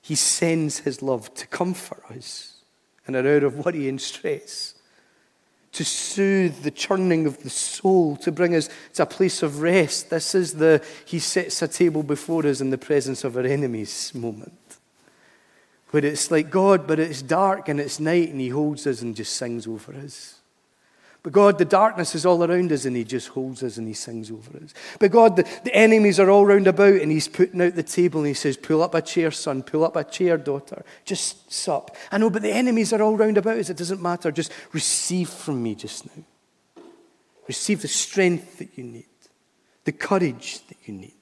[0.00, 2.62] he sends His love to comfort us
[3.06, 4.74] in our hour of worry and stress,
[5.72, 10.10] to soothe the churning of the soul, to bring us to a place of rest.
[10.10, 14.12] This is the He sets a table before us in the presence of our enemies
[14.14, 14.52] moment.
[15.90, 19.14] Where it's like God, but it's dark and it's night, and He holds us and
[19.14, 20.39] just sings over us.
[21.22, 23.92] But God, the darkness is all around us and He just holds us and He
[23.92, 24.72] sings over us.
[24.98, 28.20] But God, the, the enemies are all round about and He's putting out the table
[28.20, 30.82] and He says, Pull up a chair, son, pull up a chair, daughter.
[31.04, 31.94] Just sup.
[32.10, 33.68] I know, but the enemies are all round about us.
[33.68, 34.32] It doesn't matter.
[34.32, 36.24] Just receive from me just now.
[37.46, 39.04] Receive the strength that you need,
[39.84, 41.12] the courage that you need,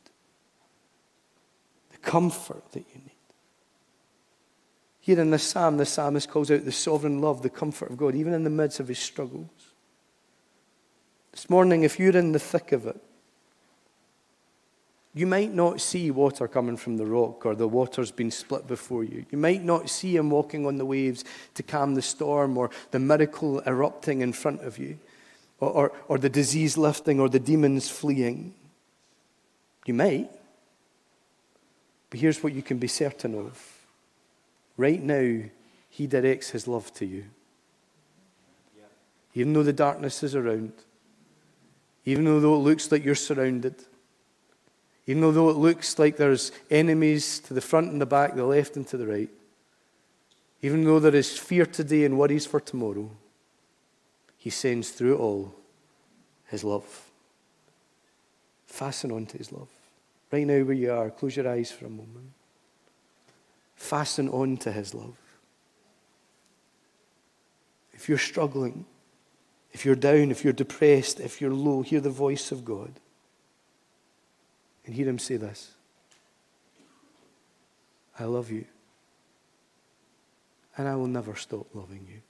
[1.90, 3.12] the comfort that you need.
[5.00, 8.14] Here in the psalm, the psalmist calls out the sovereign love, the comfort of God,
[8.14, 9.67] even in the midst of his struggles.
[11.38, 13.00] This morning, if you're in the thick of it,
[15.14, 19.04] you might not see water coming from the rock or the water's been split before
[19.04, 19.24] you.
[19.30, 21.22] You might not see him walking on the waves
[21.54, 24.98] to calm the storm or the miracle erupting in front of you
[25.60, 28.52] or, or, or the disease lifting or the demons fleeing.
[29.86, 30.32] You might.
[32.10, 33.86] But here's what you can be certain of
[34.76, 35.44] right now,
[35.88, 37.26] he directs his love to you.
[39.34, 40.72] Even though the darkness is around,
[42.04, 43.74] even though it looks like you're surrounded,
[45.06, 48.76] even though it looks like there's enemies to the front and the back, the left
[48.76, 49.30] and to the right,
[50.60, 53.10] even though there is fear today and worries for tomorrow,
[54.36, 55.54] He sends through it all
[56.46, 57.06] His love.
[58.66, 59.68] Fasten on to His love.
[60.30, 62.32] Right now, where you are, close your eyes for a moment.
[63.76, 65.16] Fasten on to His love.
[67.92, 68.84] If you're struggling,
[69.72, 72.92] if you're down, if you're depressed, if you're low, hear the voice of God.
[74.86, 75.72] And hear Him say this
[78.18, 78.64] I love you.
[80.76, 82.20] And I will never stop loving you.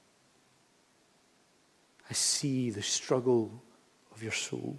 [2.11, 3.62] I see the struggle
[4.14, 4.77] of your soul.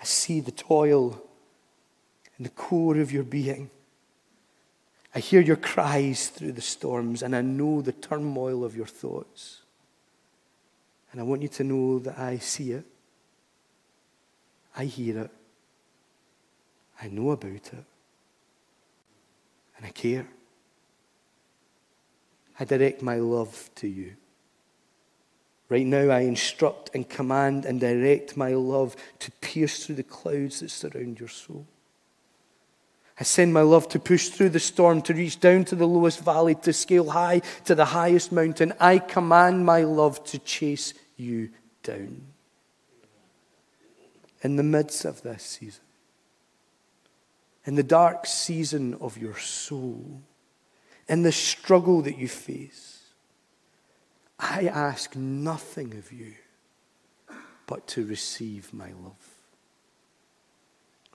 [0.00, 1.20] I see the toil
[2.38, 3.70] in the core of your being.
[5.14, 9.63] I hear your cries through the storms, and I know the turmoil of your thoughts.
[11.14, 12.84] And I want you to know that I see it,
[14.76, 15.30] I hear it,
[17.00, 17.84] I know about it,
[19.76, 20.26] and I care.
[22.58, 24.16] I direct my love to you.
[25.68, 30.58] Right now, I instruct and command and direct my love to pierce through the clouds
[30.60, 31.64] that surround your soul.
[33.20, 36.24] I send my love to push through the storm, to reach down to the lowest
[36.24, 38.72] valley, to scale high to the highest mountain.
[38.80, 41.50] I command my love to chase you
[41.82, 42.22] down.
[44.42, 45.84] In the midst of this season,
[47.66, 50.20] in the dark season of your soul,
[51.08, 53.00] in the struggle that you face,
[54.38, 56.34] I ask nothing of you
[57.66, 59.38] but to receive my love.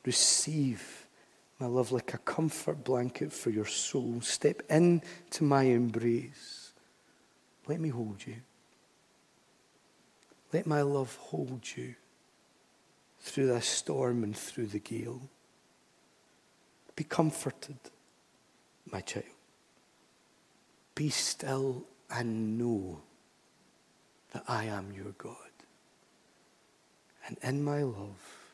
[0.06, 1.06] Receive
[1.60, 4.22] my love like a comfort blanket for your soul.
[4.22, 6.72] Step into my embrace.
[7.68, 8.38] Let me hold you.
[10.52, 11.96] Let my love hold you
[13.20, 15.22] through the storm and through the gale.
[16.96, 17.78] Be comforted,
[18.92, 19.26] my child.
[20.96, 23.02] Be still and know
[24.32, 25.36] that I am your God.
[27.28, 28.48] And in my love,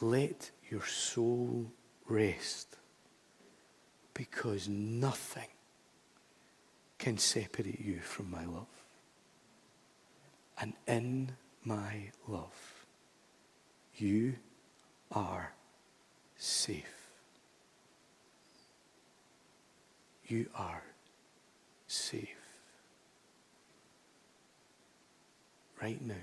[0.00, 1.72] let your soul
[2.06, 2.76] rest
[4.14, 5.48] because nothing
[6.98, 8.83] can separate you from my love
[10.58, 11.32] and in
[11.64, 12.84] my love,
[13.96, 14.36] you
[15.12, 15.52] are
[16.36, 17.10] safe.
[20.26, 20.82] You are
[21.86, 22.28] safe.
[25.82, 26.14] Right now,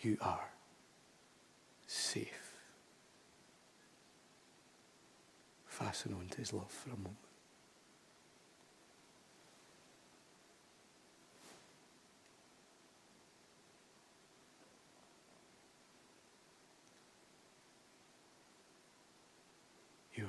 [0.00, 0.50] you are
[1.86, 2.52] safe.
[5.66, 7.25] Fasten on to his love for a moment.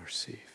[0.07, 0.53] Safe.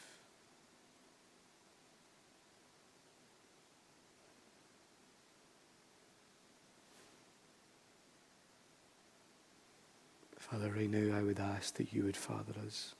[10.39, 12.95] Father, right now I would ask that you would father us.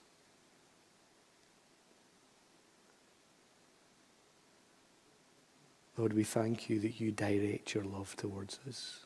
[5.99, 9.05] Lord, we thank you that you direct your love towards us.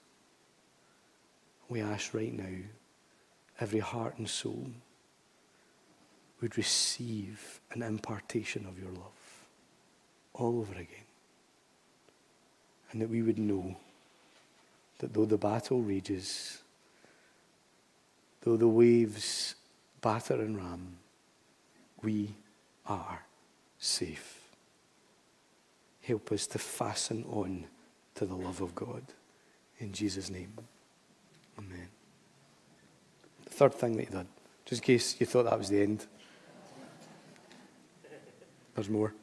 [1.68, 2.62] We ask right now,
[3.60, 4.68] every heart and soul,
[6.40, 9.46] would receive an impartation of your love
[10.34, 11.06] all over again.
[12.92, 13.76] And that we would know
[14.98, 16.62] that though the battle rages,
[18.42, 19.54] though the waves
[20.00, 20.96] batter and ram,
[22.02, 22.30] we
[22.86, 23.22] are
[23.78, 24.40] safe.
[26.02, 27.64] Help us to fasten on
[28.14, 29.02] to the love of God.
[29.78, 30.52] In Jesus' name.
[31.58, 31.88] Amen.
[33.44, 34.26] The third thing that he did,
[34.64, 36.06] just in case you thought that was the end.
[38.76, 39.14] There's more.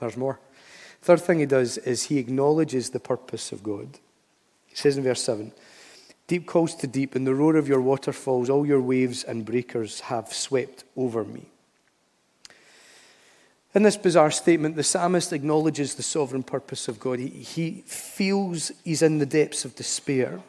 [0.00, 0.40] There's more.
[1.02, 3.98] Third thing he does is he acknowledges the purpose of God.
[4.66, 5.52] He says in verse 7
[6.26, 10.00] Deep calls to deep, and the roar of your waterfalls, all your waves and breakers
[10.00, 11.46] have swept over me.
[13.74, 17.18] In this bizarre statement, the psalmist acknowledges the sovereign purpose of God.
[17.18, 20.40] He, he feels he's in the depths of despair.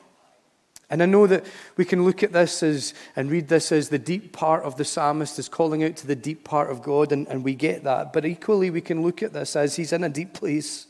[0.92, 1.46] And I know that
[1.78, 4.84] we can look at this as and read this as the deep part of the
[4.84, 8.12] psalmist is calling out to the deep part of God, and, and we get that.
[8.12, 10.88] But equally, we can look at this as he's in a deep place.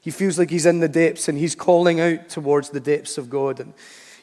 [0.00, 3.30] He feels like he's in the depths and he's calling out towards the depths of
[3.30, 3.60] God.
[3.60, 3.72] And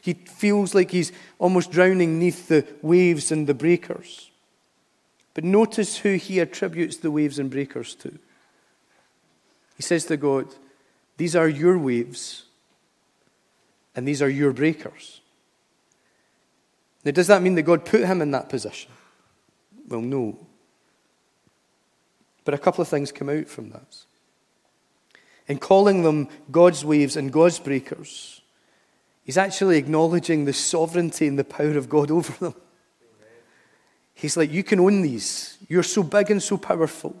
[0.02, 4.30] he feels like he's almost drowning neath the waves and the breakers.
[5.32, 8.18] But notice who he attributes the waves and breakers to.
[9.76, 10.48] He says to God,
[11.16, 12.44] These are your waves
[13.98, 15.20] and these are your breakers.
[17.04, 18.92] Now, does that mean that God put him in that position?
[19.88, 20.38] Well, no.
[22.44, 23.96] But a couple of things come out from that.
[25.48, 28.40] In calling them God's waves and God's breakers,
[29.24, 32.54] he's actually acknowledging the sovereignty and the power of God over them.
[34.14, 35.58] He's like, You can own these.
[35.68, 37.20] You're so big and so powerful.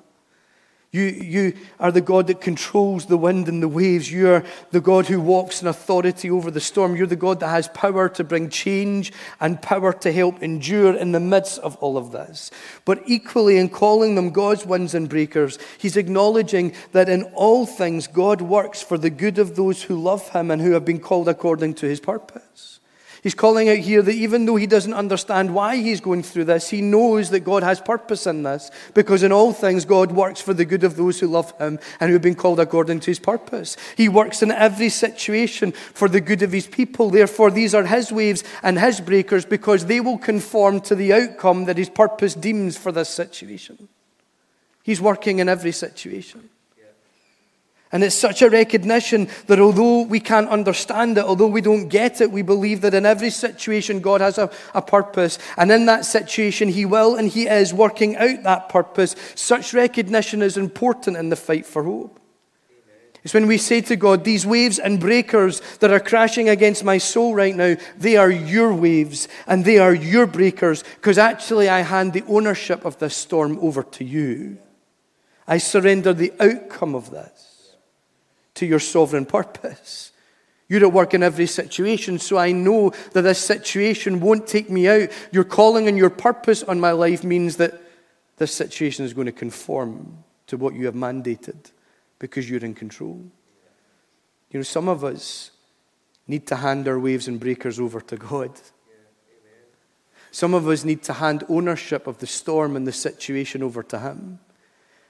[0.90, 4.10] You, you are the God that controls the wind and the waves.
[4.10, 6.96] You are the God who walks in authority over the storm.
[6.96, 11.12] You're the God that has power to bring change and power to help endure in
[11.12, 12.50] the midst of all of this.
[12.86, 18.06] But equally, in calling them God's winds and breakers, he's acknowledging that in all things,
[18.06, 21.28] God works for the good of those who love him and who have been called
[21.28, 22.77] according to his purpose.
[23.22, 26.70] He's calling out here that even though he doesn't understand why he's going through this,
[26.70, 30.54] he knows that God has purpose in this because in all things God works for
[30.54, 33.18] the good of those who love him and who have been called according to his
[33.18, 33.76] purpose.
[33.96, 37.10] He works in every situation for the good of his people.
[37.10, 41.64] Therefore, these are his waves and his breakers because they will conform to the outcome
[41.64, 43.88] that his purpose deems for this situation.
[44.82, 46.48] He's working in every situation.
[47.90, 52.20] And it's such a recognition that although we can't understand it, although we don't get
[52.20, 55.38] it, we believe that in every situation God has a, a, purpose.
[55.56, 59.16] And in that situation, He will and He is working out that purpose.
[59.34, 62.20] Such recognition is important in the fight for hope.
[63.24, 66.98] It's when we say to God, These waves and breakers that are crashing against my
[66.98, 71.80] soul right now, they are your waves and they are your breakers, because actually I
[71.80, 74.58] hand the ownership of this storm over to you.
[75.46, 77.47] I surrender the outcome of this
[78.58, 80.12] to your sovereign purpose.
[80.68, 84.88] You're at work in every situation, so I know that this situation won't take me
[84.88, 85.10] out.
[85.32, 87.80] Your calling and your purpose on my life means that
[88.36, 91.70] this situation is going to conform to what you have mandated
[92.18, 93.24] because you're in control.
[94.50, 95.52] You know, some of us
[96.26, 98.50] need to hand our waves and breakers over to God.
[100.30, 103.98] Some of us need to hand ownership of the storm and the situation over to
[103.98, 104.40] Him.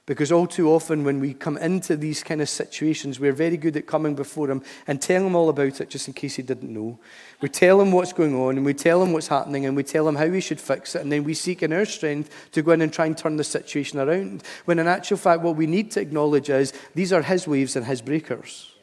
[0.09, 3.77] Because all too often, when we come into these kind of situations, we're very good
[3.77, 6.73] at coming before Him and telling Him all about it, just in case He didn't
[6.73, 6.99] know.
[7.43, 10.09] We tell Him what's going on, and we tell Him what's happening, and we tell
[10.09, 12.73] Him how we should fix it, and then we seek in our strength to go
[12.73, 14.45] in and try and turn the situation around.
[14.65, 17.85] When in actual fact, what we need to acknowledge is these are His waves and
[17.85, 18.75] His breakers.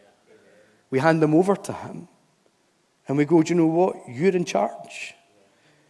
[0.91, 2.07] We hand them over to Him,
[3.07, 3.95] and we go, Do you know what?
[4.07, 5.15] You're in charge.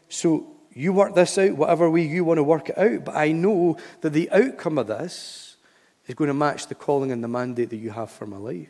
[0.07, 3.05] So you work this out, whatever way you want to work it out.
[3.05, 5.55] But I know that the outcome of this
[6.05, 8.69] is going to match the calling and the mandate that you have for my life,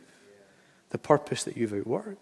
[0.91, 2.15] the purpose that you've outworked.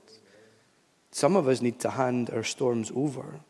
[1.12, 3.42] Some of us need to hand our storms over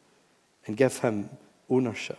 [0.65, 1.29] and give Him
[1.69, 2.17] ownership.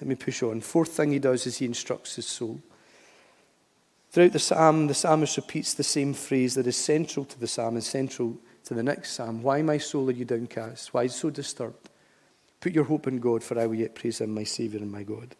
[0.00, 0.60] Let me push on.
[0.60, 2.60] Fourth thing he does is he instructs his soul.
[4.10, 7.74] Throughout the psalm, the psalmist repeats the same phrase that is central to the psalm
[7.74, 9.42] and central to the next psalm.
[9.42, 10.94] Why, my soul, are you downcast?
[10.94, 11.87] Why so disturbed?
[12.60, 15.02] Put your hope in God, for I will yet praise him, my Saviour and my
[15.02, 15.36] God.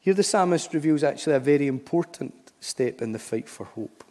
[0.00, 4.04] Here, the psalmist reveals actually a very important step in the fight for hope.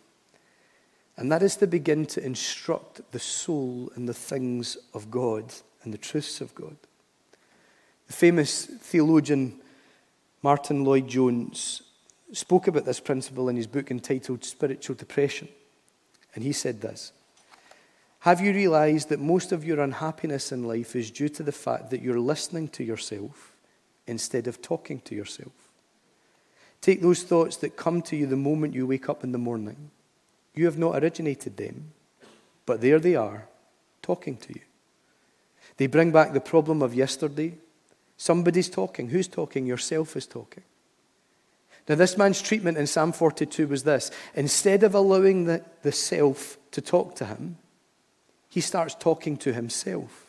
[1.18, 5.52] And that is to begin to instruct the soul in the things of God
[5.84, 6.78] and the truths of God.
[8.06, 9.60] The famous theologian
[10.44, 11.82] Martyn Lloyd-Jones
[12.32, 15.48] spoke about this principle in his book entitled Spiritual Depression.
[16.36, 17.12] And he said this
[18.28, 21.92] have you realized that most of your unhappiness in life is due to the fact
[21.92, 23.54] that you're listening to yourself
[24.06, 25.54] instead of talking to yourself?
[26.82, 29.92] Take those thoughts that come to you the moment you wake up in the morning.
[30.54, 31.94] You have not originated them,
[32.66, 33.48] But there they are,
[34.02, 34.62] talking to you.
[35.78, 37.54] They bring back the problem of yesterday.
[38.18, 39.08] Somebody's talking.
[39.08, 39.66] Who's talking?
[39.66, 40.64] Yourself is talking.
[41.88, 46.58] Now, this man's treatment in Psalm 42 was this instead of allowing the, the self
[46.72, 47.58] to talk to him,
[48.58, 50.26] he starts talking to himself.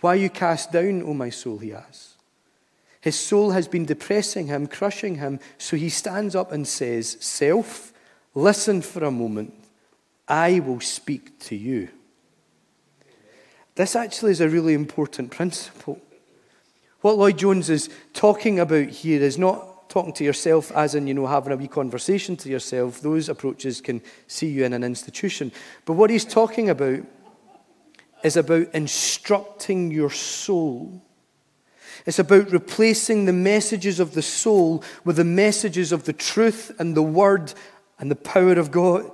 [0.00, 1.58] Why are you cast down, O my soul?
[1.58, 2.14] He asks.
[3.02, 7.92] His soul has been depressing him, crushing him, so he stands up and says, Self,
[8.34, 9.52] listen for a moment.
[10.26, 11.90] I will speak to you.
[13.74, 16.00] This actually is a really important principle.
[17.02, 21.14] What Lloyd Jones is talking about here is not talking to yourself as in, you
[21.14, 23.00] know, having a wee conversation to yourself.
[23.00, 25.52] Those approaches can see you in an institution.
[25.84, 27.00] But what he's talking about
[28.22, 31.02] is about instructing your soul.
[32.06, 36.96] It's about replacing the messages of the soul with the messages of the truth and
[36.96, 37.52] the word
[37.98, 39.10] and the power of God.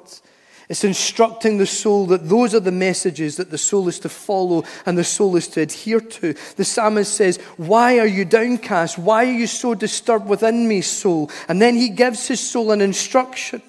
[0.68, 4.64] It's instructing the soul that those are the messages that the soul is to follow
[4.86, 6.34] and the soul is to adhere to.
[6.56, 8.98] The psalmist says, Why are you downcast?
[8.98, 11.30] Why are you so disturbed within me, soul?
[11.48, 13.60] And then he gives his soul an instruction.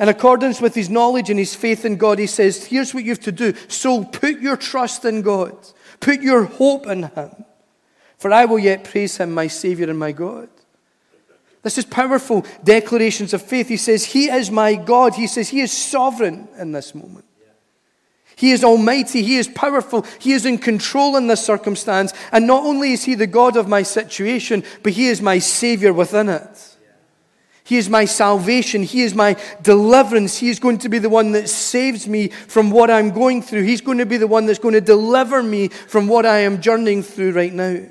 [0.00, 3.10] In accordance with his knowledge and his faith in God, he says, Here's what you
[3.10, 3.54] have to do.
[3.68, 5.56] Soul, put your trust in God,
[6.00, 7.44] put your hope in him.
[8.18, 10.48] For I will yet praise him, my Savior and my God.
[11.66, 13.66] This is powerful declarations of faith.
[13.66, 15.16] He says, He is my God.
[15.16, 17.24] He says, He is sovereign in this moment.
[18.36, 19.24] He is almighty.
[19.24, 20.06] He is powerful.
[20.20, 22.12] He is in control in this circumstance.
[22.30, 25.92] And not only is He the God of my situation, but He is my Savior
[25.92, 26.76] within it.
[27.64, 28.84] He is my salvation.
[28.84, 30.38] He is my deliverance.
[30.38, 33.64] He is going to be the one that saves me from what I'm going through.
[33.64, 36.60] He's going to be the one that's going to deliver me from what I am
[36.60, 37.86] journeying through right now.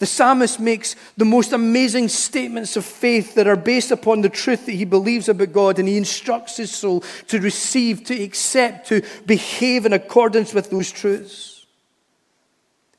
[0.00, 4.64] The psalmist makes the most amazing statements of faith that are based upon the truth
[4.64, 9.02] that he believes about God, and he instructs his soul to receive, to accept, to
[9.26, 11.66] behave in accordance with those truths.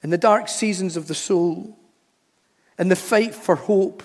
[0.03, 1.75] In the dark seasons of the soul,
[2.77, 4.03] in the fight for hope,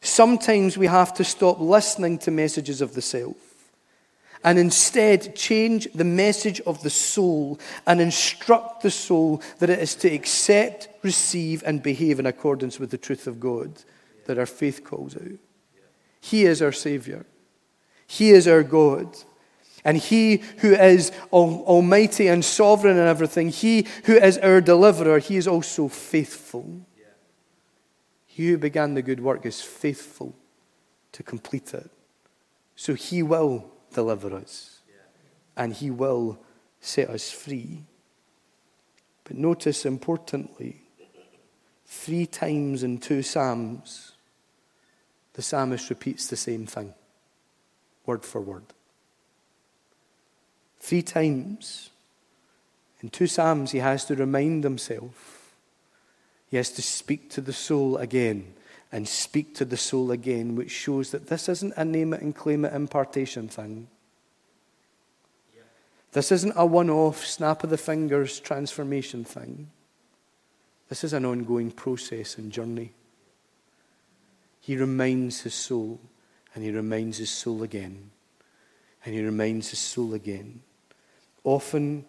[0.00, 3.36] sometimes we have to stop listening to messages of the self
[4.44, 9.94] and instead change the message of the soul and instruct the soul that it is
[9.96, 13.82] to accept, receive, and behave in accordance with the truth of God
[14.26, 15.38] that our faith calls out.
[16.20, 17.24] He is our Savior,
[18.06, 19.16] He is our God.
[19.86, 25.36] And he who is almighty and sovereign in everything, he who is our deliverer, he
[25.36, 26.80] is also faithful.
[28.24, 30.34] He who began the good work is faithful
[31.12, 31.90] to complete it.
[32.76, 34.80] So he will deliver us,
[35.56, 36.38] and He will
[36.80, 37.84] set us free.
[39.24, 40.82] But notice importantly,
[41.86, 44.12] three times in two Psalms,
[45.32, 46.94] the psalmist repeats the same thing,
[48.04, 48.64] word for word.
[50.80, 51.90] Three times
[53.00, 55.54] in two Psalms, he has to remind himself,
[56.50, 58.54] he has to speak to the soul again
[58.94, 62.32] and speak to the soul again, which shows that this isn't a name it and
[62.32, 63.88] claim it impartation thing.
[66.12, 69.72] This isn't a one off, snap of the fingers transformation thing.
[70.88, 72.92] This is an ongoing process and journey.
[74.60, 75.98] He reminds his soul,
[76.54, 78.12] and he reminds his soul again,
[79.04, 80.62] and he reminds his soul again.
[81.42, 82.04] Often,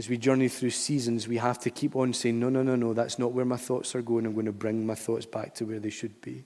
[0.00, 2.94] as we journey through seasons, we have to keep on saying, No, no, no, no,
[2.94, 4.24] that's not where my thoughts are going.
[4.24, 6.42] I'm going to bring my thoughts back to where they should be.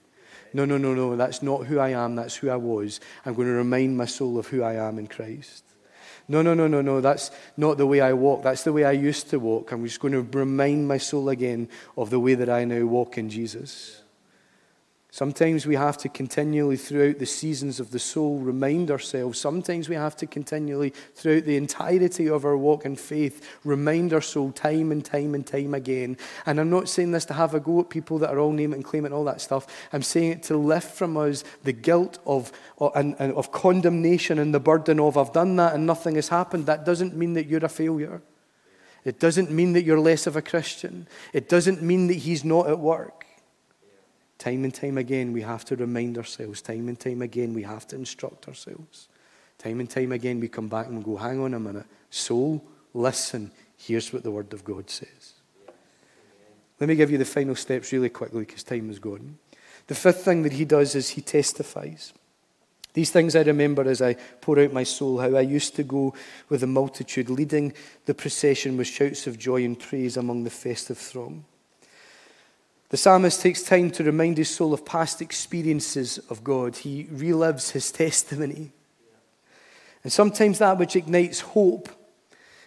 [0.53, 2.17] No, no, no, no, that's not who I am.
[2.17, 2.99] That's who I was.
[3.25, 5.63] I'm going to remind my soul of who I am in Christ.
[6.27, 8.43] No, no, no, no, no, that's not the way I walk.
[8.43, 9.71] That's the way I used to walk.
[9.71, 13.17] I'm just going to remind my soul again of the way that I now walk
[13.17, 14.01] in Jesus.
[15.15, 19.39] Sometimes we have to continually, throughout the seasons of the soul, remind ourselves.
[19.39, 24.19] Sometimes we have to continually, throughout the entirety of our walk in faith, remind our
[24.19, 26.17] soul time and time and time again.
[26.45, 28.73] And I'm not saying this to have a go at people that are all name
[28.73, 29.67] and claim and all that stuff.
[29.93, 32.51] I'm saying it to lift from us the guilt of,
[32.81, 36.65] uh, of, of condemnation and the burden of, I've done that and nothing has happened.
[36.65, 38.21] That doesn't mean that you're a failure.
[39.05, 41.07] It doesn't mean that you're less of a Christian.
[41.31, 43.24] It doesn't mean that He's not at work.
[44.37, 46.61] Time and time again, we have to remind ourselves.
[46.61, 49.07] Time and time again, we have to instruct ourselves.
[49.57, 51.85] Time and time again, we come back and go, hang on a minute.
[52.09, 52.63] Soul,
[52.93, 53.51] listen.
[53.77, 55.33] Here's what the Word of God says.
[56.79, 59.37] Let me give you the final steps really quickly because time is gone.
[59.87, 62.13] The fifth thing that he does is he testifies.
[62.93, 66.13] These things I remember as I pour out my soul, how I used to go
[66.49, 67.73] with the multitude, leading
[68.05, 71.45] the procession with shouts of joy and praise among the festive throng.
[72.89, 76.77] The psalmist takes time to remind his soul of past experiences of God.
[76.77, 78.71] He relives his testimony.
[80.03, 81.89] And sometimes that which ignites hope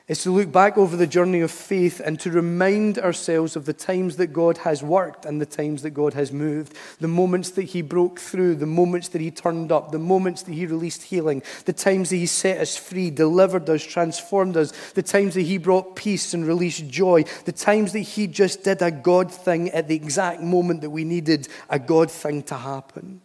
[0.09, 3.75] is to look back over the journey of faith and to remind ourselves of the
[3.75, 7.65] times that God has worked and the times that God has moved, the moments that
[7.65, 11.43] He broke through, the moments that He turned up, the moments that He released healing,
[11.67, 15.59] the times that He set us free, delivered us, transformed us, the times that He
[15.59, 19.89] brought peace and released joy, the times that He just did a God thing at
[19.89, 23.21] the exact moment that we needed a God thing to happen.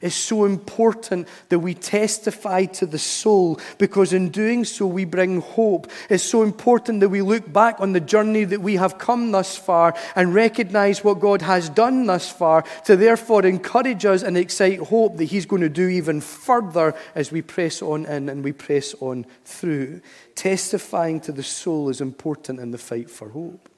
[0.00, 5.40] It's so important that we testify to the soul because in doing so we bring
[5.40, 5.90] hope.
[6.10, 9.56] It's so important that we look back on the journey that we have come thus
[9.56, 14.80] far and recognize what God has done thus far to therefore encourage us and excite
[14.80, 18.52] hope that He's going to do even further as we press on in and we
[18.52, 20.00] press on through.
[20.34, 23.68] Testifying to the soul is important in the fight for hope.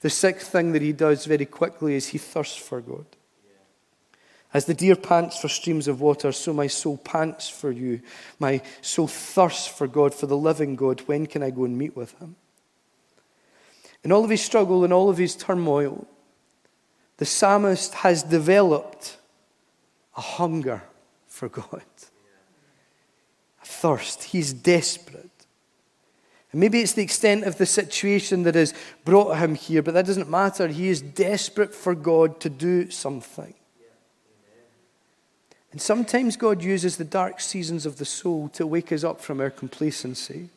[0.00, 3.06] The sixth thing that he does very quickly is he thirsts for God.
[4.54, 8.00] As the deer pants for streams of water, so my soul pants for you.
[8.38, 11.00] My soul thirsts for God, for the living God.
[11.06, 12.36] When can I go and meet with him?
[14.04, 16.06] In all of his struggle in all of his turmoil,
[17.16, 19.16] the psalmist has developed
[20.16, 20.82] a hunger
[21.26, 21.82] for God,
[23.60, 24.24] a thirst.
[24.24, 25.30] He's desperate.
[26.52, 28.72] And maybe it's the extent of the situation that has
[29.04, 30.68] brought him here, but that doesn't matter.
[30.68, 33.54] He is desperate for God to do something.
[35.74, 39.40] And sometimes God uses the dark seasons of the soul to wake us up from
[39.40, 40.50] our complacency.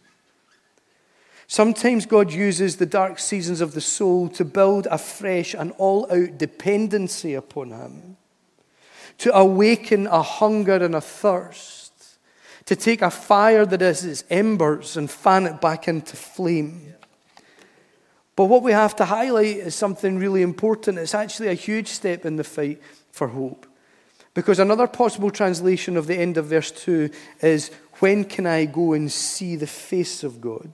[1.47, 6.05] Sometimes God uses the dark seasons of the soul to build a fresh and all
[6.11, 8.17] out dependency upon Him,
[9.17, 12.19] to awaken a hunger and a thirst,
[12.65, 16.93] to take a fire that is its embers and fan it back into flame.
[18.35, 20.99] But what we have to highlight is something really important.
[20.99, 22.79] It's actually a huge step in the fight
[23.11, 23.66] for hope.
[24.37, 27.09] Because another possible translation of the end of verse 2
[27.41, 30.71] is, When can I go and see the face of God?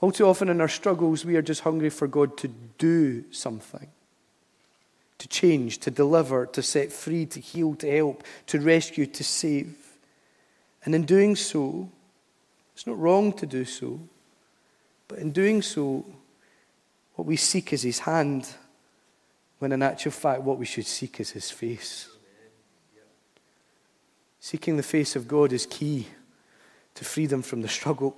[0.00, 2.48] All too often in our struggles, we are just hungry for God to
[2.78, 3.88] do something
[5.18, 9.76] to change, to deliver, to set free, to heal, to help, to rescue, to save.
[10.86, 11.90] And in doing so,
[12.72, 14.00] it's not wrong to do so,
[15.08, 16.06] but in doing so,
[17.16, 18.48] what we seek is His hand
[19.60, 22.08] when in actual fact, what we should seek is his face.
[24.40, 26.08] Seeking the face of God is key
[26.94, 28.16] to freedom from the struggle.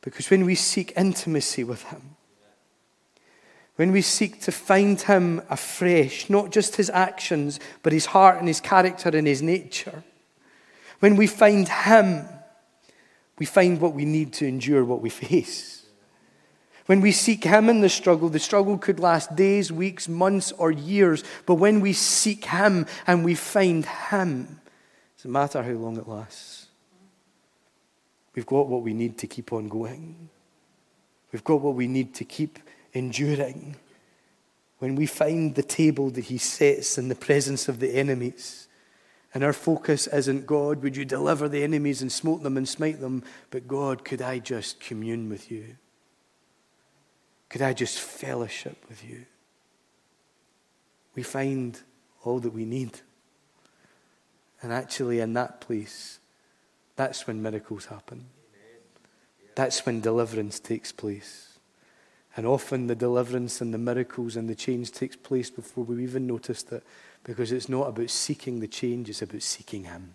[0.00, 2.16] Because when we seek intimacy with him,
[3.76, 8.48] when we seek to find him afresh, not just his actions, but his heart and
[8.48, 10.02] his character and his nature,
[11.00, 12.26] when we find him,
[13.38, 15.81] we find what we need to endure what we face.
[16.86, 20.70] When we seek Him in the struggle, the struggle could last days, weeks, months, or
[20.70, 21.22] years.
[21.46, 26.08] But when we seek Him and we find Him, it doesn't matter how long it
[26.08, 26.66] lasts.
[28.34, 30.28] We've got what we need to keep on going.
[31.30, 32.58] We've got what we need to keep
[32.92, 33.76] enduring.
[34.78, 38.66] When we find the table that He sets in the presence of the enemies,
[39.34, 43.00] and our focus isn't God, would you deliver the enemies and smote them and smite
[43.00, 43.22] them?
[43.50, 45.76] But God, could I just commune with you?
[47.52, 49.26] Could I just fellowship with you?
[51.14, 51.78] We find
[52.24, 53.00] all that we need.
[54.62, 56.18] And actually, in that place,
[56.96, 58.24] that's when miracles happen.
[59.54, 61.58] That's when deliverance takes place.
[62.38, 66.26] And often the deliverance and the miracles and the change takes place before we even
[66.26, 66.82] notice it
[67.22, 70.14] because it's not about seeking the change, it's about seeking Him.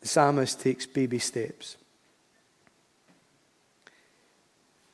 [0.00, 1.76] The psalmist takes baby steps.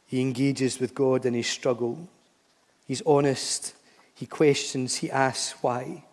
[0.07, 2.09] He engages with God in his struggle.
[2.86, 3.74] He's honest.
[4.14, 4.96] He questions.
[4.96, 6.04] He asks why.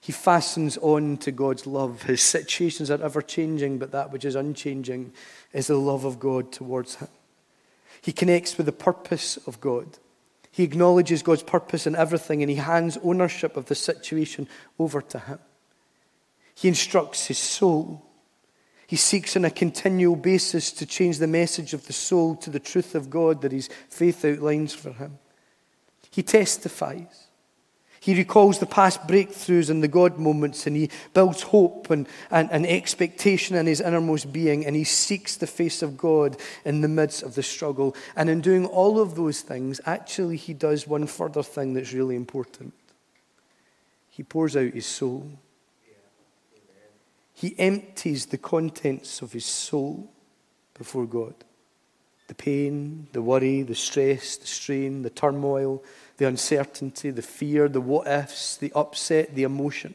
[0.00, 2.02] He fastens on to God's love.
[2.02, 5.12] His situations are ever changing, but that which is unchanging
[5.52, 7.08] is the love of God towards him.
[8.00, 9.98] He connects with the purpose of God.
[10.50, 15.18] He acknowledges God's purpose in everything and he hands ownership of the situation over to
[15.18, 15.38] him.
[16.54, 18.04] He instructs his soul.
[18.88, 22.58] He seeks on a continual basis to change the message of the soul to the
[22.58, 25.18] truth of God that his faith outlines for him.
[26.10, 27.26] He testifies.
[28.00, 32.50] He recalls the past breakthroughs and the God moments, and he builds hope and, and,
[32.50, 36.88] and expectation in his innermost being, and he seeks the face of God in the
[36.88, 37.94] midst of the struggle.
[38.16, 42.16] And in doing all of those things, actually, he does one further thing that's really
[42.16, 42.72] important.
[44.08, 45.30] He pours out his soul.
[47.38, 50.10] He empties the contents of his soul
[50.76, 51.34] before God.
[52.26, 55.84] The pain, the worry, the stress, the strain, the turmoil,
[56.16, 59.94] the uncertainty, the fear, the what ifs, the upset, the emotion.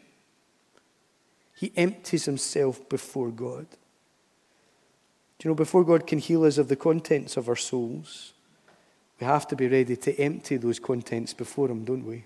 [1.57, 3.67] He empties himself before God.
[5.37, 8.31] Do you know, before God can heal us of the contents of our souls,
[9.19, 12.23] we have to be ready to empty those contents before Him, don't we?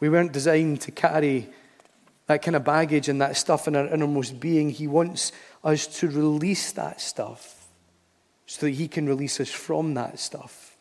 [0.00, 1.50] We weren't designed to carry
[2.28, 4.70] that kind of baggage and that stuff in our innermost being.
[4.70, 5.32] He wants
[5.64, 7.66] us to release that stuff
[8.46, 10.76] so that He can release us from that stuff.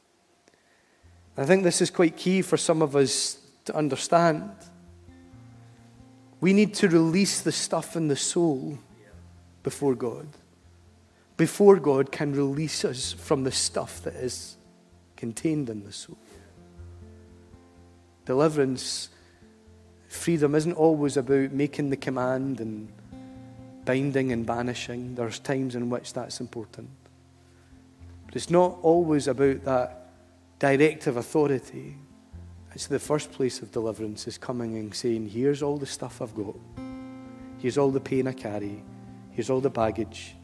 [1.38, 4.52] I think this is quite key for some of us to understand.
[6.42, 8.78] We need to release the stuff in the soul
[9.64, 10.28] before God.
[11.38, 14.58] Before God can release us from the stuff that is
[15.16, 16.18] contained in the soul.
[18.26, 19.10] Deliverance
[20.18, 22.92] Freedom isn't always about making the command and
[23.86, 25.16] binding and banishing.
[25.16, 26.90] There's times in which that's important.
[28.26, 30.10] But it's not always about that
[30.60, 31.96] directive authority.
[32.74, 36.36] It's the first place of deliverance is coming and saying, Here's all the stuff I've
[36.36, 36.56] got.
[37.60, 38.84] Here's all the pain I carry.
[39.32, 40.36] Here's all the baggage.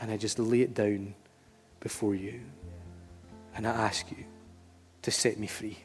[0.00, 1.14] And I just lay it down
[1.80, 2.40] before you.
[3.54, 4.24] And I ask you
[5.02, 5.76] to set me free.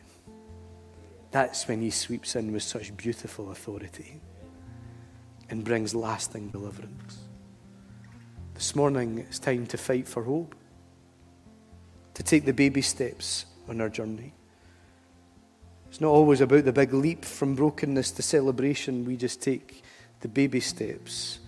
[1.35, 4.21] That's when he sweeps in with such beautiful authority
[5.49, 7.17] and brings lasting deliverance.
[8.53, 10.55] This morning, it's time to fight for hope,
[12.13, 14.31] to take the baby steps on our journey.
[15.89, 19.03] It's not always about the big leap from brokenness to celebration.
[19.03, 19.83] We just take
[20.21, 21.39] the baby steps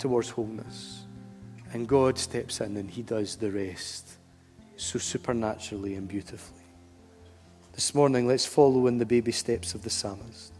[0.00, 1.04] towards wholeness.
[1.72, 4.14] And God steps in and He does the rest
[4.76, 6.57] so supernaturally and beautifully.
[7.78, 10.52] This morning, let's follow in the baby steps of the psalmist.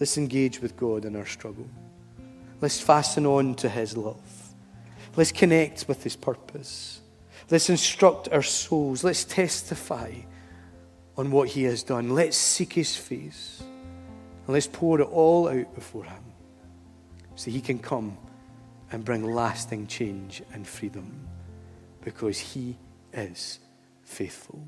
[0.00, 1.68] Let's engage with God in our struggle.
[2.60, 4.52] Let's fasten on to His love.
[5.14, 7.02] Let's connect with His purpose.
[7.52, 9.04] Let's instruct our souls.
[9.04, 10.12] Let's testify
[11.16, 12.16] on what He has done.
[12.16, 13.62] Let's seek His face.
[13.62, 16.24] And let's pour it all out before Him
[17.36, 18.18] so He can come
[18.90, 21.28] and bring lasting change and freedom
[22.00, 22.76] because He
[23.12, 23.60] is
[24.02, 24.66] faithful.